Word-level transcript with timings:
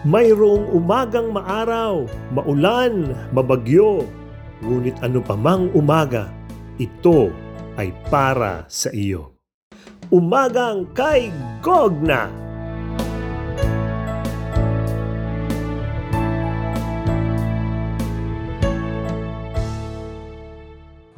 Mayroong 0.00 0.72
umagang 0.72 1.28
maaraw, 1.28 2.08
maulan, 2.32 3.12
mabagyo, 3.36 4.08
ngunit 4.64 4.96
ano 5.04 5.20
pa 5.20 5.36
mang 5.36 5.68
umaga, 5.76 6.32
ito 6.80 7.28
ay 7.76 7.92
para 8.08 8.64
sa 8.64 8.88
iyo. 8.96 9.36
Umagang 10.08 10.88
kay 10.96 11.28
Gogna! 11.60 12.32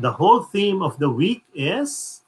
The 0.02 0.10
whole 0.10 0.42
theme 0.50 0.82
of 0.82 0.98
the 0.98 1.06
week 1.06 1.46
is, 1.54 2.26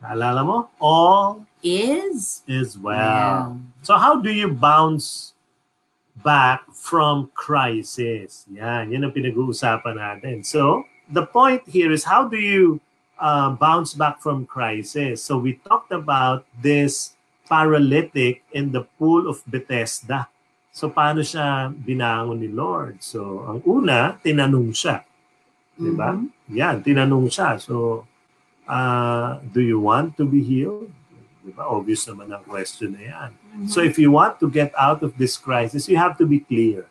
naalala 0.00 0.40
mo, 0.40 0.58
all 0.80 1.44
Is? 1.60 2.40
is 2.48 2.80
well. 2.80 3.60
So 3.84 4.00
how 4.00 4.16
do 4.16 4.32
you 4.32 4.48
bounce 4.48 5.31
back 6.22 6.64
from 6.72 7.30
crisis? 7.34 8.46
Yan, 8.50 8.90
yan 8.94 9.04
ang 9.04 9.14
pinag-uusapan 9.14 9.98
natin. 9.98 10.46
So 10.46 10.86
the 11.10 11.26
point 11.26 11.66
here 11.68 11.92
is 11.92 12.06
how 12.06 12.26
do 12.26 12.38
you 12.38 12.80
uh, 13.18 13.52
bounce 13.58 13.92
back 13.92 14.22
from 14.22 14.46
crisis? 14.46 15.22
So 15.22 15.36
we 15.38 15.60
talked 15.66 15.92
about 15.92 16.46
this 16.62 17.14
paralytic 17.50 18.42
in 18.54 18.72
the 18.72 18.88
pool 18.96 19.28
of 19.28 19.42
Bethesda. 19.44 20.30
So 20.72 20.88
paano 20.88 21.20
siya 21.20 21.68
binangon 21.74 22.40
ni 22.40 22.48
Lord? 22.48 23.04
So 23.04 23.44
ang 23.44 23.60
una, 23.66 24.16
tinanong 24.22 24.72
siya. 24.72 25.04
Di 25.76 25.90
ba? 25.92 26.12
Mhm. 26.14 26.52
Yan, 26.52 26.76
tinanong 26.84 27.32
siya. 27.32 27.56
So, 27.56 28.04
uh, 28.68 29.40
do 29.40 29.60
you 29.60 29.80
want 29.80 30.14
to 30.20 30.24
be 30.28 30.44
healed? 30.44 30.92
Di 31.42 31.50
ba? 31.50 31.66
Obvious 31.68 32.04
naman 32.06 32.30
ang 32.30 32.44
question 32.44 32.92
na 32.94 33.02
yan. 33.02 33.30
So 33.68 33.84
if 33.84 33.98
you 33.98 34.10
want 34.10 34.40
to 34.40 34.48
get 34.48 34.72
out 34.78 35.02
of 35.02 35.16
this 35.20 35.36
crisis, 35.36 35.88
you 35.88 35.96
have 35.96 36.16
to 36.18 36.26
be 36.26 36.40
clear. 36.40 36.88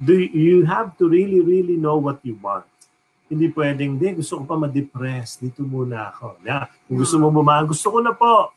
Do 0.00 0.16
you, 0.16 0.64
have 0.64 0.96
to 0.98 1.08
really, 1.08 1.40
really 1.40 1.76
know 1.76 1.98
what 1.98 2.22
you 2.22 2.38
want. 2.40 2.64
Hindi 3.28 3.52
pwedeng, 3.52 4.00
di, 4.00 4.16
gusto 4.16 4.40
ko 4.40 4.44
pa 4.48 4.56
ma-depress. 4.56 5.38
Dito 5.38 5.60
muna 5.62 6.08
ako. 6.10 6.40
Na, 6.42 6.66
kung 6.88 6.98
gusto 6.98 7.20
mo 7.20 7.28
bumaan, 7.30 7.68
gusto 7.68 7.92
ko 7.92 7.98
na 8.00 8.14
po. 8.16 8.50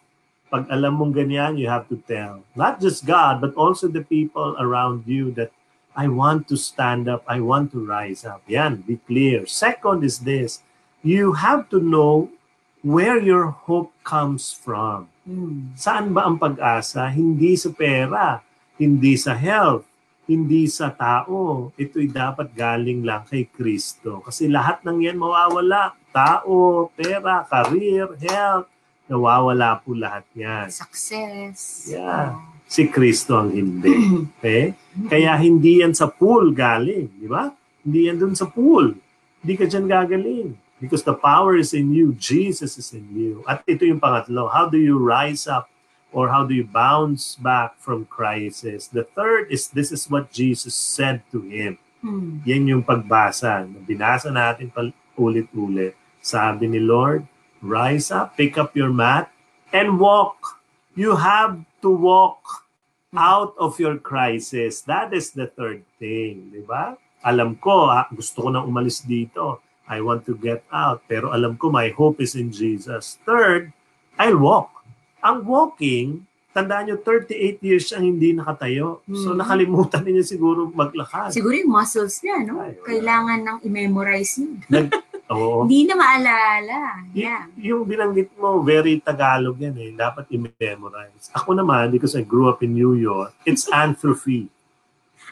Pag 0.50 0.70
alam 0.70 0.98
mong 0.98 1.14
ganyan, 1.14 1.58
you 1.58 1.67
have 1.67 1.89
to 1.89 1.98
tell. 2.06 2.42
Not 2.54 2.80
just 2.80 3.06
God, 3.06 3.42
but 3.42 3.54
also 3.58 3.89
the 3.89 4.06
people 4.06 4.56
around 4.61 5.04
you 5.06 5.34
that 5.36 5.52
I 5.94 6.08
want 6.09 6.50
to 6.50 6.58
stand 6.58 7.09
up. 7.09 7.22
I 7.28 7.42
want 7.42 7.73
to 7.73 7.86
rise 7.86 8.26
up. 8.26 8.42
Yan, 8.50 8.81
be 8.86 8.98
clear. 9.04 9.45
Second 9.45 10.02
is 10.02 10.26
this. 10.26 10.61
You 11.06 11.38
have 11.38 11.70
to 11.70 11.78
know 11.81 12.34
where 12.81 13.22
your 13.22 13.54
hope 13.54 13.94
comes 14.02 14.54
from. 14.54 15.12
Mm. 15.24 15.72
Saan 15.80 16.12
ba 16.12 16.28
ang 16.28 16.36
pag-asa? 16.36 17.08
Hindi 17.08 17.56
sa 17.56 17.72
pera, 17.72 18.44
hindi 18.76 19.16
sa 19.16 19.32
health, 19.32 19.88
hindi 20.28 20.68
sa 20.68 20.92
tao. 20.92 21.72
Ito'y 21.76 22.12
dapat 22.12 22.52
galing 22.52 23.04
lang 23.04 23.24
kay 23.28 23.48
Kristo. 23.48 24.24
Kasi 24.24 24.52
lahat 24.52 24.84
ng 24.84 25.04
yan 25.04 25.20
mawawala. 25.20 25.96
Tao, 26.12 26.88
pera, 26.94 27.48
career, 27.48 28.12
health, 28.20 28.68
nawawala 29.08 29.80
po 29.80 29.96
lahat 29.96 30.28
yan. 30.36 30.68
Success. 30.70 31.88
Yeah. 31.92 32.40
Si 32.68 32.88
Kristo 32.88 33.40
ang 33.40 33.52
hindi. 33.52 33.92
Okay? 34.44 34.76
Kaya 35.08 35.40
hindi 35.40 35.80
yan 35.80 35.96
sa 35.96 36.12
pool 36.12 36.52
galing, 36.52 37.08
di 37.16 37.32
ba? 37.32 37.48
Hindi 37.84 38.12
yan 38.12 38.20
dun 38.20 38.36
sa 38.36 38.48
pool. 38.48 38.92
Hindi 39.40 39.54
ka 39.56 39.66
dyan 39.72 39.88
gagaling. 39.88 40.50
Because 40.84 41.08
the 41.08 41.16
power 41.16 41.56
is 41.56 41.72
in 41.72 41.95
you. 41.95 42.12
Jesus 42.20 42.76
is 42.76 42.92
in 42.92 43.08
you. 43.16 43.39
At 43.48 43.64
ito 43.64 43.88
yung 43.88 44.03
pangatlo. 44.03 44.52
How 44.52 44.67
do 44.67 44.76
you 44.76 45.00
rise 45.00 45.48
up 45.48 45.72
or 46.12 46.28
how 46.28 46.44
do 46.44 46.52
you 46.52 46.67
bounce 46.67 47.39
back 47.39 47.80
from 47.80 48.03
crisis? 48.12 48.92
The 48.92 49.08
third 49.16 49.48
is 49.48 49.72
this 49.72 49.95
is 49.95 50.11
what 50.11 50.36
Jesus 50.36 50.76
said 50.76 51.23
to 51.31 51.39
him. 51.39 51.80
Mm. 52.04 52.44
Yan 52.44 52.67
yung 52.67 52.84
pagbasa. 52.84 53.64
Binasa 53.88 54.28
natin 54.28 54.76
ulit-ulit. 55.16 55.95
Sabi 56.20 56.67
ni 56.67 56.83
Lord, 56.83 57.23
rise 57.64 58.11
up, 58.11 58.36
pick 58.36 58.60
up 58.60 58.76
your 58.76 58.92
mat, 58.92 59.32
and 59.71 60.04
walk. 60.04 60.60
You 61.00 61.15
have 61.15 61.64
to 61.80 61.88
walk 61.88 62.67
out 63.15 63.55
of 63.55 63.80
your 63.80 64.04
crisis. 64.04 64.83
That 64.83 65.15
is 65.15 65.32
the 65.32 65.48
third 65.48 65.88
thing, 65.95 66.52
di 66.52 66.60
ba? 66.60 67.00
Alam 67.23 67.55
ko, 67.55 67.88
ah, 67.88 68.04
gusto 68.11 68.44
ko 68.44 68.48
nang 68.52 68.67
umalis 68.67 69.08
dito. 69.08 69.63
I 69.86 69.99
want 69.99 70.23
to 70.26 70.33
get 70.33 70.64
out. 70.70 71.04
Pero 71.05 71.30
alam 71.30 71.55
ko, 71.55 71.67
my 71.67 71.89
hope 71.89 72.20
is 72.20 72.33
in 72.33 72.49
Jesus. 72.49 73.20
Third, 73.23 73.76
I'll 74.16 74.38
walk. 74.38 74.71
Ang 75.20 75.44
walking, 75.44 76.23
tandaan 76.52 76.88
nyo, 76.88 76.98
38 76.99 77.60
years 77.60 77.89
siyang 77.89 78.05
hindi 78.05 78.32
nakatayo. 78.32 79.02
So 79.10 79.32
Mhm. 79.32 79.38
nakalimutan 79.39 80.04
niya 80.04 80.23
siguro 80.23 80.70
maglakad. 80.70 81.32
Siguro 81.32 81.52
yung 81.52 81.71
muscles 81.71 82.20
niya, 82.20 82.44
no? 82.44 82.61
Ay. 82.61 82.77
Kailangan 82.80 83.39
nang 83.42 83.60
i-memorize 83.61 84.38
yun. 84.38 84.61
Oo. 85.26 85.64
Hindi 85.66 85.88
na 85.88 85.95
maalala. 85.95 86.77
Y- 87.10 87.23
Yeah. 87.23 87.48
yung 87.58 87.88
binanggit 87.88 88.36
mo, 88.36 88.60
very 88.60 89.00
Tagalog 89.00 89.55
yan 89.58 89.73
eh. 89.76 89.89
Dapat 89.89 90.27
i-memorize. 90.30 91.32
Ako 91.32 91.55
naman, 91.55 91.89
because 91.89 92.14
I 92.14 92.21
grew 92.21 92.45
up 92.45 92.60
in 92.61 92.71
New 92.71 92.94
York, 92.94 93.32
it's 93.44 93.65
atrophy. 93.73 94.52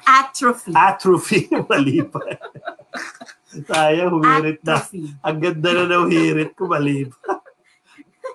Atrophy. 0.01 0.71
Atrophy, 0.73 1.39
mali 1.69 2.01
pa. 2.01 2.17
Sayang, 3.67 4.11
humirit 4.15 4.59
na. 4.63 4.79
Ang 5.25 5.37
ganda 5.43 5.69
na 5.75 5.83
ng 5.87 6.07
hirit 6.07 6.51
ko, 6.55 6.71
mali 6.71 7.07
pa. 7.07 7.39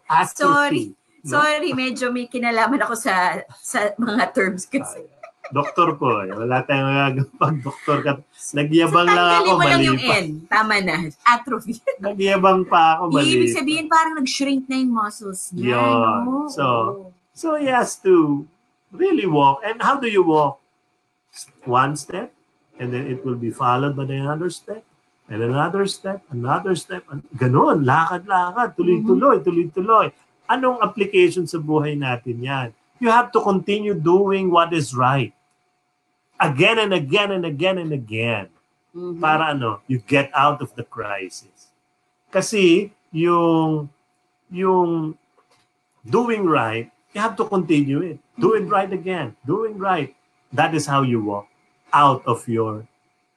Atrophy. 0.23 0.93
No? 1.27 1.43
Sorry, 1.43 1.75
medyo 1.75 2.15
may 2.15 2.31
kinalaman 2.31 2.79
ako 2.87 2.95
sa 2.95 3.43
sa 3.59 3.91
mga 3.99 4.31
terms 4.31 4.69
kasi. 4.69 5.03
Sayang. 5.03 5.15
Doktor 5.47 5.95
ko 5.95 6.27
eh. 6.27 6.35
Wala 6.35 6.67
tayong 6.67 6.91
magagawa 6.91 7.31
pag 7.39 7.57
doktor 7.63 7.99
ka. 8.03 8.13
Nagyabang 8.51 9.07
lang 9.07 9.47
ako, 9.47 9.51
mo 9.55 9.63
lang 9.63 9.83
yung. 9.87 10.01
N. 10.03 10.27
Tama 10.51 10.83
na. 10.83 11.07
Atrophy. 11.23 11.79
Nagyabang 12.03 12.67
pa 12.67 12.99
ako, 12.99 13.15
mali 13.15 13.31
Ibig 13.31 13.55
sabihin 13.55 13.87
parang 13.87 14.19
nag-shrink 14.19 14.67
na 14.67 14.75
yung 14.75 14.91
muscles 14.91 15.55
niya. 15.55 15.79
Yun. 15.79 16.19
no? 16.27 16.51
So, 16.51 16.67
So 17.37 17.61
he 17.61 17.69
has 17.69 18.01
to 18.01 18.49
really 18.91 19.29
walk. 19.29 19.61
And 19.61 19.77
how 19.85 20.01
do 20.01 20.09
you 20.09 20.25
walk? 20.25 20.57
One 21.69 22.01
step, 22.01 22.33
and 22.81 22.89
then 22.89 23.05
it 23.13 23.21
will 23.29 23.37
be 23.37 23.53
followed 23.53 23.93
by 23.93 24.09
another 24.09 24.49
step, 24.49 24.81
and 25.27 25.43
another 25.43 25.87
step, 25.87 26.23
another 26.31 26.75
step. 26.79 27.03
and 27.11 27.23
Ganon, 27.35 27.83
lakad-lakad, 27.83 28.79
tuloy-tuloy, 28.79 29.43
tuloy-tuloy. 29.43 30.15
Anong 30.47 30.79
application 30.79 31.51
sa 31.51 31.59
buhay 31.59 31.99
natin 31.99 32.39
yan? 32.39 32.69
You 33.03 33.11
have 33.11 33.35
to 33.35 33.43
continue 33.43 33.93
doing 33.93 34.49
what 34.49 34.71
is 34.71 34.95
right. 34.95 35.35
Again 36.39 36.79
and 36.79 36.93
again 36.95 37.35
and 37.35 37.43
again 37.43 37.77
and 37.81 37.91
again 37.91 38.49
Mhm. 38.97 39.21
para 39.21 39.53
ano, 39.53 39.85
you 39.85 40.01
get 40.01 40.33
out 40.33 40.65
of 40.65 40.73
the 40.79 40.87
crisis. 40.87 41.69
Kasi 42.33 42.93
yung 43.13 43.93
yung 44.49 45.19
doing 46.01 46.47
right, 46.49 46.89
you 47.13 47.21
have 47.21 47.37
to 47.37 47.45
continue 47.45 48.01
it. 48.01 48.19
Do 48.39 48.57
it 48.57 48.65
right 48.71 48.89
again. 48.89 49.37
Doing 49.45 49.77
right. 49.77 50.17
That 50.55 50.73
is 50.73 50.87
how 50.89 51.03
you 51.03 51.21
walk 51.21 51.51
out 51.93 52.25
of 52.25 52.47
your 52.49 52.89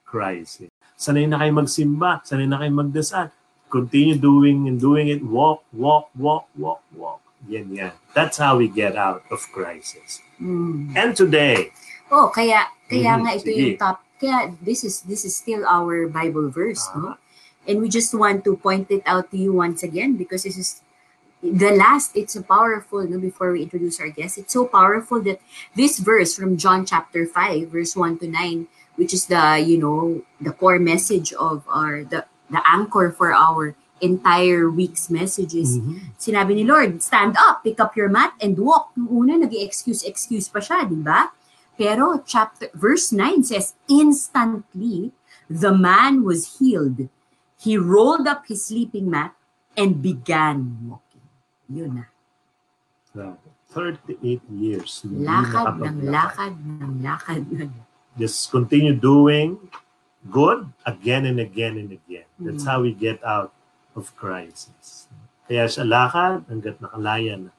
crisis. 0.06 0.70
Sanay 1.00 1.24
na 1.24 1.40
kayo 1.40 1.56
magsimba, 1.56 2.20
sanay 2.28 2.44
na 2.44 2.60
kayo 2.60 2.76
magdasal. 2.76 3.32
Continue 3.72 4.20
doing 4.20 4.68
and 4.68 4.76
doing 4.76 5.08
it. 5.08 5.24
Walk, 5.24 5.64
walk, 5.72 6.12
walk, 6.12 6.44
walk, 6.60 6.84
walk. 6.92 7.24
Yan, 7.48 7.72
yan. 7.72 7.96
That's 8.12 8.36
how 8.36 8.60
we 8.60 8.68
get 8.68 9.00
out 9.00 9.24
of 9.32 9.40
crisis. 9.48 10.20
Mm. 10.36 10.92
And 10.92 11.16
today, 11.16 11.72
Oh, 12.10 12.28
kaya 12.28 12.66
kaya 12.90 13.16
Mhm, 13.16 13.20
nga 13.24 13.32
ito 13.32 13.46
sige. 13.48 13.56
yung 13.56 13.78
top. 13.80 14.02
Kaya 14.20 14.52
this 14.60 14.82
is 14.84 15.00
this 15.08 15.22
is 15.24 15.32
still 15.32 15.62
our 15.64 16.04
Bible 16.10 16.50
verse, 16.52 16.84
no? 16.92 17.14
Ah. 17.14 17.18
And 17.64 17.78
we 17.80 17.86
just 17.88 18.10
want 18.12 18.42
to 18.44 18.58
point 18.58 18.90
it 18.90 19.00
out 19.06 19.30
to 19.30 19.38
you 19.38 19.54
once 19.56 19.80
again 19.86 20.18
because 20.18 20.42
this 20.42 20.58
is 20.58 20.82
the 21.40 21.70
last. 21.70 22.12
It's 22.18 22.34
a 22.34 22.42
powerful. 22.44 23.06
No, 23.06 23.16
before 23.16 23.54
we 23.54 23.62
introduce 23.62 24.02
our 24.02 24.10
guest, 24.10 24.36
it's 24.36 24.52
so 24.52 24.66
powerful 24.66 25.22
that 25.24 25.38
this 25.78 26.02
verse 26.02 26.34
from 26.34 26.58
John 26.58 26.82
chapter 26.84 27.24
five, 27.24 27.70
verse 27.70 27.94
one 27.94 28.18
to 28.20 28.26
nine, 28.28 28.66
which 29.00 29.16
is 29.16 29.32
the 29.32 29.56
you 29.56 29.80
know 29.80 30.20
the 30.44 30.52
core 30.52 30.76
message 30.76 31.32
of 31.32 31.64
our 31.72 32.04
the 32.04 32.28
the 32.52 32.60
anchor 32.68 33.08
for 33.08 33.32
our 33.32 33.72
entire 34.04 34.68
week's 34.68 35.08
messages. 35.08 35.80
mhm, 35.80 36.12
Sinabi 36.20 36.56
ni 36.56 36.64
Lord, 36.64 37.00
stand 37.00 37.36
up, 37.36 37.64
pick 37.64 37.80
up 37.80 37.96
your 37.96 38.08
mat, 38.08 38.32
and 38.40 38.56
walk. 38.60 38.92
Nung 38.96 39.08
una, 39.08 39.36
nag-excuse, 39.40 40.04
excuse 40.04 40.48
pa 40.48 40.60
siya, 40.60 40.88
di 40.88 40.96
ba? 40.96 41.32
Pero 41.76 42.20
chapter, 42.24 42.68
verse 42.76 43.12
9 43.12 43.44
says, 43.44 43.76
Instantly, 43.88 45.12
the 45.48 45.72
man 45.72 46.24
was 46.24 46.60
healed. 46.60 47.08
He 47.60 47.76
rolled 47.76 48.28
up 48.28 48.48
his 48.48 48.64
sleeping 48.64 49.08
mat 49.08 49.36
and 49.76 50.00
began 50.00 50.80
walking. 50.88 51.24
Yun 51.68 52.04
na. 52.04 52.06
so, 53.12 53.36
38 53.72 54.40
years. 54.50 55.04
Lakad 55.06 55.76
ng 55.78 56.08
lakad 56.08 56.56
ng 56.56 57.04
lakad. 57.04 57.44
ng 57.48 57.70
just 58.20 58.52
continue 58.52 58.92
doing 58.92 59.56
good 60.28 60.68
again 60.84 61.24
and 61.24 61.40
again 61.40 61.80
and 61.80 61.88
again. 61.90 62.28
That's 62.36 62.62
Mm. 62.62 62.68
how 62.68 62.78
we 62.84 62.92
get 62.92 63.24
out 63.24 63.56
of 63.96 64.12
crisis. 64.14 65.08
Kaya 65.48 65.64
siya 65.66 65.82
lakad 65.82 66.44
hanggat 66.46 66.76
nakalaya 66.78 67.40
na. 67.40 67.50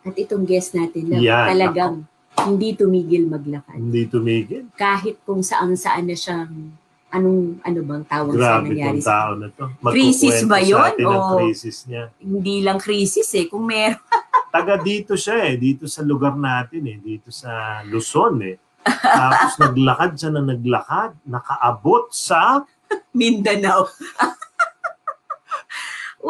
At 0.00 0.14
itong 0.14 0.44
guest 0.44 0.76
natin, 0.76 1.10
na 1.10 1.16
Yan, 1.18 1.48
talagang 1.50 1.96
Hindi 2.40 2.72
tumigil 2.72 3.28
maglakad. 3.28 3.76
Hindi 3.76 4.06
tumigil. 4.08 4.64
Kahit 4.72 5.20
kung 5.28 5.44
saan-saan 5.44 6.08
na 6.08 6.16
siyang, 6.16 6.72
anong, 7.12 7.60
ano 7.60 7.78
bang 7.84 8.04
tawag 8.06 8.32
sa 8.32 8.38
Grabe 8.38 8.70
nangyari 8.70 8.96
tong 8.96 9.04
sa 9.04 9.12
tao 9.12 9.30
na 9.36 9.46
to. 9.50 9.64
Crisis 9.92 10.38
ba 10.46 10.56
sa 10.56 10.64
yun? 10.64 10.90
O- 11.04 11.36
crisis 11.36 11.84
niya. 11.84 12.08
Hindi 12.16 12.64
lang 12.64 12.78
krisis 12.80 13.28
eh. 13.34 13.44
Kung 13.44 13.66
meron, 13.68 14.00
Taga 14.50 14.80
dito 14.80 15.14
siya 15.14 15.46
eh. 15.46 15.54
Dito 15.54 15.84
sa 15.84 16.00
lugar 16.00 16.32
natin 16.32 16.82
eh. 16.88 16.96
Dito 16.96 17.28
sa 17.28 17.82
Luzon 17.84 18.40
eh. 18.46 18.56
Tapos 18.86 19.52
naglakad 19.60 20.12
siya 20.16 20.30
na 20.32 20.42
naglakad. 20.44 21.12
Nakaabot 21.28 22.12
sa... 22.12 22.64
Mindanao. 23.14 23.86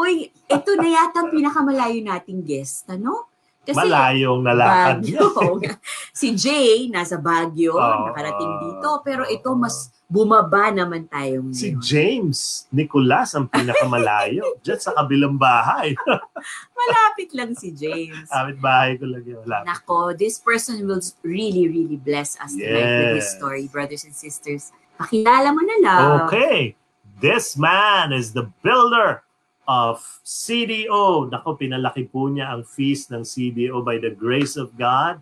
Uy, 0.01 0.29
ito 0.29 0.71
na 0.77 0.87
yata 0.87 1.25
ang 1.25 1.33
pinakamalayo 1.33 1.99
nating 2.05 2.45
guest, 2.45 2.85
ano? 2.87 3.30
Malayong 3.69 4.41
nalakad. 4.41 5.05
Baguio. 5.05 5.61
si 6.17 6.33
Jay, 6.33 6.89
nasa 6.89 7.21
Baguio, 7.21 7.77
Oo. 7.77 8.09
nakarating 8.09 8.53
dito. 8.57 8.89
Pero 9.05 9.21
ito, 9.29 9.53
mas 9.53 9.93
bumaba 10.09 10.73
naman 10.73 11.05
tayo 11.05 11.45
ngayon. 11.45 11.53
Si 11.55 11.77
James 11.77 12.65
Nicolas 12.73 13.37
ang 13.37 13.45
pinakamalayo. 13.45 14.43
Diyan 14.65 14.79
sa 14.81 14.97
kabilang 14.97 15.37
bahay. 15.37 15.93
Malapit 16.81 17.29
lang 17.37 17.53
si 17.53 17.69
James. 17.71 18.25
Amit 18.33 18.57
bahay 18.57 18.97
ko 18.97 19.05
lang 19.05 19.23
yun. 19.23 19.45
Wala. 19.45 19.61
Nako, 19.63 20.17
this 20.17 20.41
person 20.41 20.81
will 20.89 20.99
really, 21.21 21.69
really 21.69 22.01
bless 22.01 22.35
us 22.41 22.57
tonight 22.57 22.81
with 23.13 23.21
his 23.21 23.29
Yes. 23.29 23.37
story, 23.37 23.69
brothers 23.69 24.03
and 24.09 24.17
sisters. 24.17 24.73
Pakilala 24.97 25.53
mo 25.53 25.61
na 25.61 25.77
lang. 25.85 26.01
Okay. 26.25 26.73
This 27.21 27.53
man 27.53 28.09
is 28.09 28.33
the 28.33 28.49
builder 28.65 29.21
of 29.67 30.01
CDO. 30.25 31.29
Nako, 31.29 31.57
pinalaki 31.57 32.09
po 32.09 32.29
niya 32.29 32.53
ang 32.53 32.65
fees 32.65 33.09
ng 33.09 33.21
CDO 33.25 33.85
by 33.85 34.01
the 34.01 34.13
grace 34.13 34.57
of 34.57 34.73
God. 34.77 35.21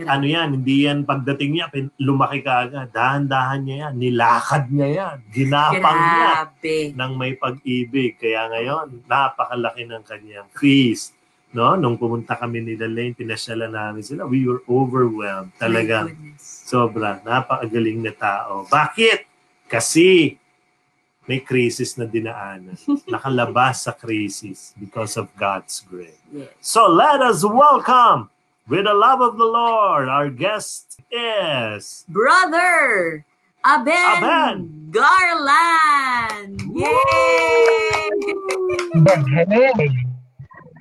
Ano 0.00 0.24
yan, 0.24 0.56
hindi 0.56 0.88
yan 0.88 1.04
pagdating 1.04 1.50
niya, 1.60 1.66
pin- 1.68 1.92
lumaki 2.00 2.40
ka 2.40 2.64
agad. 2.64 2.88
Dahan-dahan 2.88 3.60
niya 3.60 3.76
yan. 3.88 3.92
Nilakad 4.00 4.64
niya 4.72 4.88
yan. 4.88 5.16
Ginapang 5.28 5.98
niya 6.00 6.32
ng 6.96 7.12
may 7.20 7.36
pag-ibig. 7.36 8.16
Kaya 8.16 8.48
ngayon, 8.48 9.04
napakalaki 9.04 9.84
ng 9.84 10.02
kanyang 10.06 10.48
fees. 10.56 11.12
No? 11.52 11.76
Nung 11.76 12.00
pumunta 12.00 12.38
kami 12.38 12.64
ni 12.64 12.78
Lane, 12.80 13.12
pinasyalan 13.12 13.74
namin 13.74 14.00
sila. 14.00 14.24
We 14.24 14.48
were 14.48 14.64
overwhelmed. 14.70 15.52
Talaga. 15.60 16.08
Sobra. 16.40 17.20
Napakagaling 17.20 18.00
na 18.00 18.14
tao. 18.16 18.64
Bakit? 18.70 19.26
Kasi 19.68 20.38
may 21.30 21.38
crisis 21.38 21.94
na 21.94 22.10
dinaanan. 22.10 22.74
Nakalabas 23.14 23.86
sa 23.86 23.94
crisis 23.94 24.74
because 24.74 25.14
of 25.14 25.30
God's 25.38 25.78
grace. 25.86 26.18
Yes. 26.34 26.50
So 26.58 26.90
let 26.90 27.22
us 27.22 27.46
welcome, 27.46 28.34
with 28.66 28.90
the 28.90 28.98
love 28.98 29.22
of 29.22 29.38
the 29.38 29.46
Lord, 29.46 30.10
our 30.10 30.26
guest 30.26 30.98
is 31.06 32.02
Brother 32.10 33.22
Aben, 33.62 33.94
Aben. 33.94 34.90
Garland! 34.90 36.58
Yay! 36.74 36.90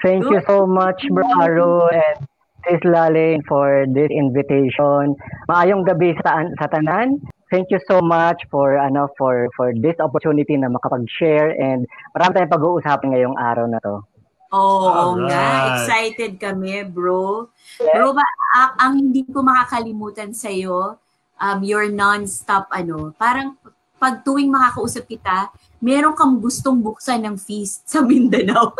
Thank 0.01 0.25
you 0.33 0.41
so 0.49 0.65
much, 0.65 0.97
Bro 1.13 1.93
and 1.93 2.25
Sis 2.65 2.81
Laling 2.81 3.45
for 3.45 3.85
this 3.85 4.09
invitation. 4.09 5.13
Maayong 5.45 5.85
gabi 5.85 6.17
sa, 6.25 6.41
sa 6.57 6.65
tanan. 6.73 7.21
Thank 7.49 7.73
you 7.73 7.81
so 7.89 7.97
much 8.01 8.45
for 8.53 8.77
ano 8.77 9.09
for 9.17 9.49
for 9.57 9.73
this 9.73 9.97
opportunity 9.97 10.53
na 10.53 10.69
makapag-share 10.69 11.57
and 11.57 11.89
marami 12.13 12.31
tayong 12.37 12.53
pag-uusapan 12.53 13.07
ngayong 13.13 13.37
araw 13.37 13.65
na 13.65 13.81
to. 13.81 14.05
Oo 14.49 15.17
Alright. 15.17 15.29
nga, 15.29 15.45
excited 15.77 16.41
kami, 16.41 16.81
bro. 16.85 17.49
Bro, 17.77 18.17
ba, 18.17 18.25
a- 18.57 18.77
ang 18.81 18.97
hindi 18.97 19.21
ko 19.29 19.45
makakalimutan 19.45 20.33
sa'yo, 20.33 20.97
um, 21.37 21.59
your 21.61 21.85
non-stop, 21.85 22.65
ano, 22.73 23.13
parang 23.13 23.53
pag 24.01 24.25
tuwing 24.25 24.49
makakausap 24.49 25.05
kita, 25.05 25.53
meron 25.77 26.17
kang 26.17 26.41
gustong 26.41 26.81
buksan 26.81 27.21
ng 27.29 27.37
feast 27.37 27.85
sa 27.85 28.01
Mindanao. 28.01 28.73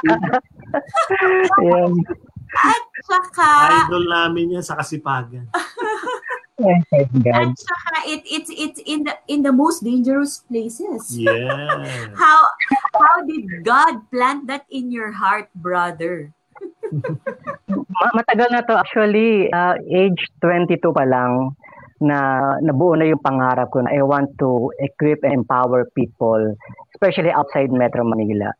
Yan. 1.66 1.92
Tsaka, 3.04 3.48
idol 3.84 4.06
namin 4.08 4.56
yan 4.56 4.64
sa 4.64 4.80
kasipagan. 4.80 5.44
Thank 6.56 7.12
God. 7.20 7.36
at 7.36 7.48
tsaka 7.52 7.96
it, 8.08 8.22
it's, 8.24 8.48
it's 8.48 8.80
in 8.88 9.04
the, 9.04 9.14
in 9.28 9.44
the 9.44 9.52
most 9.52 9.84
dangerous 9.84 10.40
places. 10.48 11.12
Yeah. 11.12 11.84
How 12.16 12.48
how 12.96 13.16
did 13.28 13.44
God 13.60 14.08
plant 14.08 14.48
that 14.48 14.64
in 14.72 14.88
your 14.88 15.12
heart, 15.12 15.52
brother? 15.52 16.32
Ma- 17.68 18.14
matagal 18.18 18.48
na 18.48 18.64
to 18.64 18.74
actually 18.80 19.52
uh, 19.52 19.76
age 19.84 20.24
22 20.40 20.80
pa 20.96 21.04
lang 21.04 21.52
na 22.00 22.40
nabuo 22.64 22.96
na 22.96 23.08
yung 23.08 23.20
pangarap 23.20 23.68
ko 23.72 23.84
na 23.84 23.92
I 23.92 24.00
want 24.04 24.32
to 24.40 24.72
equip 24.80 25.24
and 25.24 25.44
empower 25.44 25.88
people 25.92 26.56
especially 26.96 27.32
outside 27.32 27.72
Metro 27.72 28.04
Manila. 28.04 28.52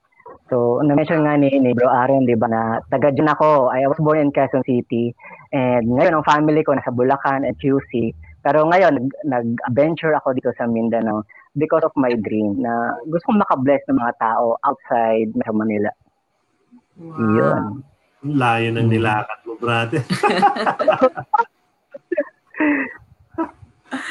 So, 0.47 0.79
na-mention 0.79 1.27
nga 1.27 1.35
ni, 1.35 1.51
ni 1.59 1.75
Bro 1.75 1.91
Aaron, 1.91 2.23
di 2.23 2.39
ba, 2.39 2.47
na 2.47 2.79
taga 2.87 3.11
dyan 3.11 3.35
ako. 3.35 3.75
I 3.75 3.83
was 3.91 3.99
born 3.99 4.23
in 4.23 4.31
Quezon 4.31 4.63
City. 4.63 5.11
And 5.51 5.91
ngayon, 5.91 6.23
ang 6.23 6.29
family 6.29 6.63
ko 6.63 6.79
nasa 6.79 6.95
Bulacan 6.95 7.43
at 7.43 7.59
QC. 7.59 8.15
Pero 8.47 8.63
ngayon, 8.71 8.95
nag, 8.95 9.11
nag-venture 9.27 10.15
ako 10.15 10.39
dito 10.39 10.55
sa 10.55 10.71
Mindanao 10.71 11.27
because 11.59 11.83
of 11.83 11.91
my 11.99 12.15
dream 12.15 12.63
na 12.63 12.95
gusto 13.11 13.27
kong 13.33 13.43
makabless 13.43 13.83
ng 13.91 13.99
mga 13.99 14.15
tao 14.23 14.55
outside 14.63 15.35
Metro 15.35 15.57
Manila. 15.57 15.91
Yun. 17.01 17.83
Ang 18.23 18.35
Layo 18.39 18.71
ng 18.75 18.89
nilakat 18.91 19.39
mo, 19.47 19.55
brother. 19.59 20.03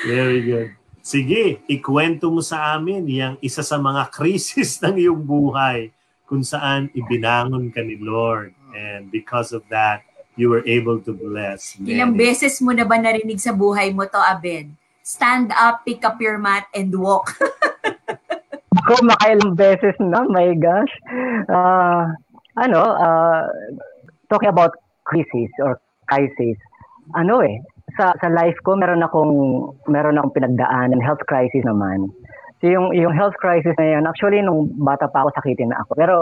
Very 0.07 0.39
good. 0.43 0.69
Sige, 1.05 1.61
ikwento 1.69 2.31
mo 2.31 2.41
sa 2.41 2.73
amin 2.75 3.05
yung 3.07 3.35
isa 3.39 3.63
sa 3.63 3.79
mga 3.79 4.09
krisis 4.15 4.79
ng 4.83 4.99
iyong 4.99 5.21
buhay 5.23 5.95
kung 6.25 6.41
saan 6.41 6.89
ibinangon 6.93 7.69
ka 7.73 7.81
ni 7.81 7.97
Lord. 8.01 8.53
And 8.75 9.07
because 9.07 9.55
of 9.55 9.63
that, 9.71 10.03
you 10.35 10.51
were 10.51 10.65
able 10.67 10.99
to 10.99 11.15
bless 11.15 11.79
Ilang 11.79 12.11
many. 12.11 12.27
beses 12.27 12.59
mo 12.59 12.75
na 12.75 12.83
ba 12.83 12.99
narinig 12.99 13.39
sa 13.39 13.55
buhay 13.55 13.95
mo 13.95 14.03
to, 14.03 14.19
Aben? 14.19 14.75
Stand 15.05 15.53
up, 15.55 15.85
pick 15.87 16.03
up 16.03 16.19
your 16.19 16.35
mat, 16.35 16.67
and 16.75 16.91
walk. 16.91 17.31
Ako, 18.83 18.99
makailang 19.05 19.55
beses 19.55 19.95
na, 20.03 20.27
my 20.27 20.51
gosh. 20.59 20.91
Ah, 21.47 22.11
ano, 22.59 22.81
ah, 22.83 23.47
talking 24.27 24.51
about 24.51 24.75
crisis 25.07 25.49
or 25.63 25.79
crisis, 26.11 26.57
ano 27.15 27.39
eh, 27.39 27.61
sa 27.95 28.11
sa 28.19 28.27
life 28.33 28.57
ko 28.65 28.75
meron 28.75 29.05
akong 29.05 29.33
meron 29.87 30.17
akong 30.19 30.35
pinagdaanan 30.35 30.99
health 30.99 31.21
crisis 31.29 31.63
naman. 31.63 32.11
Yung 32.65 32.97
yung 32.97 33.13
health 33.13 33.37
crisis 33.37 33.77
na 33.77 33.93
yan, 33.93 34.09
actually 34.09 34.41
nung 34.41 34.73
bata 34.81 35.05
pa 35.05 35.21
ako 35.21 35.37
sakitin 35.37 35.69
na 35.69 35.85
ako. 35.85 35.91
Pero 35.93 36.15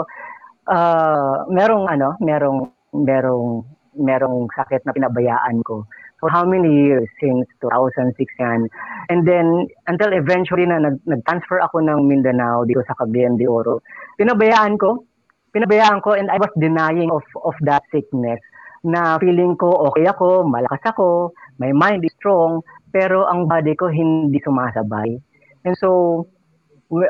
ah 0.68 1.48
merong 1.48 1.88
ano, 1.88 2.20
merong 2.20 2.68
merong 2.92 3.64
merong 3.96 4.50
sakit 4.52 4.84
na 4.84 4.92
pinabayaan 4.92 5.62
ko 5.64 5.86
for 6.18 6.28
how 6.28 6.44
many 6.44 6.68
years 6.68 7.06
since 7.20 7.46
2006 7.60 8.16
yan. 8.40 8.68
And 9.08 9.24
then 9.24 9.68
until 9.86 10.10
eventually 10.12 10.66
na 10.66 10.80
nag, 10.80 11.00
nag-transfer 11.04 11.60
ako 11.62 11.84
ng 11.84 12.04
Mindanao 12.08 12.64
dito 12.64 12.82
sa 12.84 12.96
Cagayan 12.96 13.36
de 13.40 13.46
Oro. 13.48 13.80
Pinabayaan 14.18 14.76
ko, 14.80 15.04
pinabayaan 15.52 16.00
ko 16.02 16.16
and 16.16 16.28
I 16.28 16.40
was 16.40 16.50
denying 16.58 17.12
of 17.12 17.24
of 17.44 17.54
that 17.64 17.86
sickness 17.92 18.40
na 18.84 19.16
feeling 19.16 19.56
ko 19.56 19.72
okay 19.88 20.04
ako, 20.04 20.44
malakas 20.44 20.84
ako, 20.84 21.32
my 21.56 21.72
mind 21.72 22.04
is 22.04 22.12
strong, 22.20 22.60
pero 22.92 23.24
ang 23.24 23.48
body 23.48 23.72
ko 23.76 23.88
hindi 23.88 24.38
sumasabay. 24.44 25.16
And 25.64 25.74
so, 25.80 26.28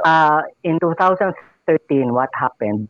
uh, 0.05 0.41
in 0.63 0.79
2013, 0.81 2.13
what 2.13 2.31
happened? 2.35 2.89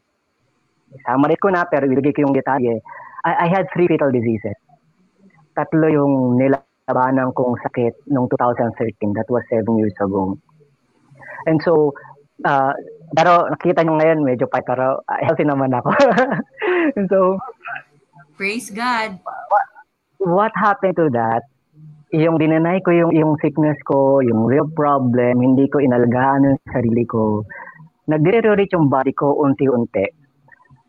Summarize 1.06 1.42
ko 1.42 1.50
na, 1.50 1.66
pero 1.66 1.90
ibigay 1.90 2.14
ko 2.14 2.30
yung 2.30 2.36
detalye. 2.36 2.78
I, 3.26 3.46
I 3.46 3.48
had 3.50 3.66
three 3.74 3.90
fatal 3.90 4.14
diseases. 4.14 4.54
Tatlo 5.58 5.90
yung 5.90 6.38
nilabanan 6.38 7.34
kong 7.34 7.58
sakit 7.66 8.06
noong 8.10 8.30
2013. 8.30 9.14
That 9.18 9.26
was 9.26 9.42
seven 9.50 9.78
years 9.78 9.94
ago. 9.98 10.38
And 11.46 11.58
so, 11.62 11.94
uh, 12.44 12.72
pero 13.14 13.50
nakita 13.50 13.82
nyo 13.82 13.98
ngayon, 13.98 14.20
medyo 14.22 14.46
pa, 14.46 14.62
pero 14.62 15.02
uh, 15.02 15.20
healthy 15.22 15.44
naman 15.44 15.74
ako. 15.74 15.90
and 16.98 17.06
so, 17.10 17.38
Praise 18.34 18.70
God. 18.70 19.18
what 20.18 20.50
happened 20.56 20.96
to 20.96 21.10
that, 21.12 21.46
yung 22.14 22.38
dinanay 22.38 22.78
ko 22.86 22.94
yung, 22.94 23.10
yung 23.10 23.34
sickness 23.42 23.74
ko, 23.82 24.22
yung 24.22 24.46
real 24.46 24.70
problem, 24.70 25.42
hindi 25.42 25.66
ko 25.66 25.82
inalagaan 25.82 26.46
ang 26.46 26.58
sarili 26.70 27.02
ko, 27.02 27.42
nag-deteriorate 28.06 28.70
yung 28.78 28.86
body 28.86 29.10
ko 29.10 29.34
unti-unti. 29.42 30.06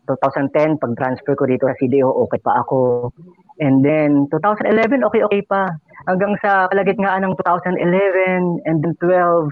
2010, 0.06 0.78
pag-transfer 0.78 1.34
ko 1.34 1.50
dito 1.50 1.66
sa 1.66 1.74
CDO, 1.82 2.06
okay 2.06 2.38
pa 2.38 2.62
ako. 2.62 3.10
And 3.58 3.82
then, 3.82 4.30
2011, 4.30 5.02
okay-okay 5.02 5.42
pa. 5.42 5.66
Hanggang 6.06 6.38
sa 6.38 6.70
kalagitnaan 6.70 7.26
ng 7.26 7.34
2011 7.42 8.62
and 8.70 8.76
then 8.86 8.94
12, 9.02 9.50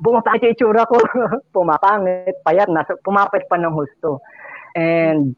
bumapakit 0.00 0.56
yung 0.56 0.72
itsura 0.72 0.88
ko. 0.88 0.96
Pumapangit, 1.54 2.40
payat, 2.40 2.72
nasa, 2.72 2.96
pumapit 3.04 3.44
pa 3.52 3.60
ng 3.60 3.76
husto. 3.76 4.24
And 4.72 5.36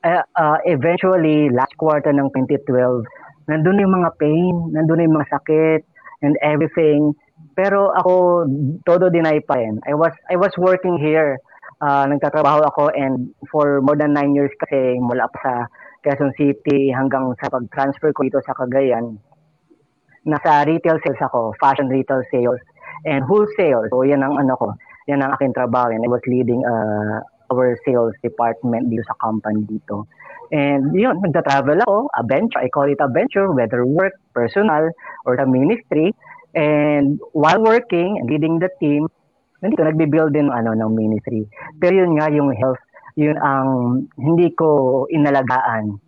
uh, 0.00 0.24
uh, 0.32 0.58
eventually, 0.64 1.52
last 1.52 1.76
quarter 1.76 2.08
ng 2.08 2.32
2012, 2.32 3.04
nandun 3.48 3.82
yung 3.82 3.94
mga 3.94 4.10
pain, 4.18 4.54
nandun 4.74 5.04
yung 5.04 5.16
mga 5.18 5.30
sakit, 5.32 5.82
and 6.22 6.38
everything. 6.42 7.12
Pero 7.58 7.90
ako, 7.92 8.46
todo 8.86 9.10
deny 9.10 9.42
pa 9.42 9.58
rin. 9.58 9.82
I 9.84 9.94
was, 9.94 10.14
I 10.30 10.38
was 10.38 10.54
working 10.56 10.96
here. 10.96 11.38
Uh, 11.82 12.06
nagtatrabaho 12.06 12.62
ako 12.62 12.94
and 12.94 13.34
for 13.50 13.82
more 13.82 13.98
than 13.98 14.14
nine 14.14 14.38
years 14.38 14.54
kasi 14.54 14.94
mula 15.02 15.26
pa 15.34 15.38
sa 15.42 15.54
Quezon 16.06 16.30
City 16.38 16.94
hanggang 16.94 17.34
sa 17.42 17.50
pag-transfer 17.50 18.14
ko 18.14 18.22
dito 18.22 18.38
sa 18.46 18.54
Cagayan, 18.54 19.18
nasa 20.22 20.62
retail 20.62 21.02
sales 21.02 21.18
ako, 21.18 21.54
fashion 21.58 21.90
retail 21.90 22.22
sales 22.30 22.62
and 23.02 23.26
wholesale. 23.26 23.82
So 23.90 24.06
yan 24.06 24.22
ang 24.22 24.38
ano 24.38 24.54
ko, 24.54 24.68
yan 25.10 25.26
ang 25.26 25.34
aking 25.34 25.54
trabaho 25.54 25.90
and 25.90 26.06
I 26.06 26.10
was 26.10 26.22
leading 26.30 26.62
uh, 26.62 27.18
our 27.50 27.74
sales 27.82 28.14
department 28.22 28.90
dito 28.90 29.02
sa 29.06 29.18
company 29.18 29.66
dito. 29.66 30.06
And 30.52 30.92
yun, 30.92 31.16
nagta-travel 31.24 31.80
ako, 31.88 32.12
adventure, 32.12 32.60
I 32.60 32.68
call 32.68 32.84
it 32.92 33.00
adventure, 33.00 33.48
whether 33.48 33.88
work, 33.88 34.12
personal, 34.36 34.92
or 35.24 35.40
the 35.40 35.48
ministry. 35.48 36.12
And 36.52 37.16
while 37.32 37.64
working 37.64 38.20
and 38.20 38.28
leading 38.28 38.60
the 38.60 38.68
team, 38.76 39.08
nandito 39.64 39.80
nagbi-build 39.80 40.36
din 40.36 40.52
ano 40.52 40.76
ng 40.76 40.92
ministry. 40.92 41.48
Pero 41.80 42.04
yun 42.04 42.20
nga 42.20 42.28
yung 42.28 42.52
health 42.52 42.84
yun 43.16 43.36
ang 43.36 43.68
hindi 44.16 44.52
ko 44.56 45.04
inalagaan. 45.12 46.00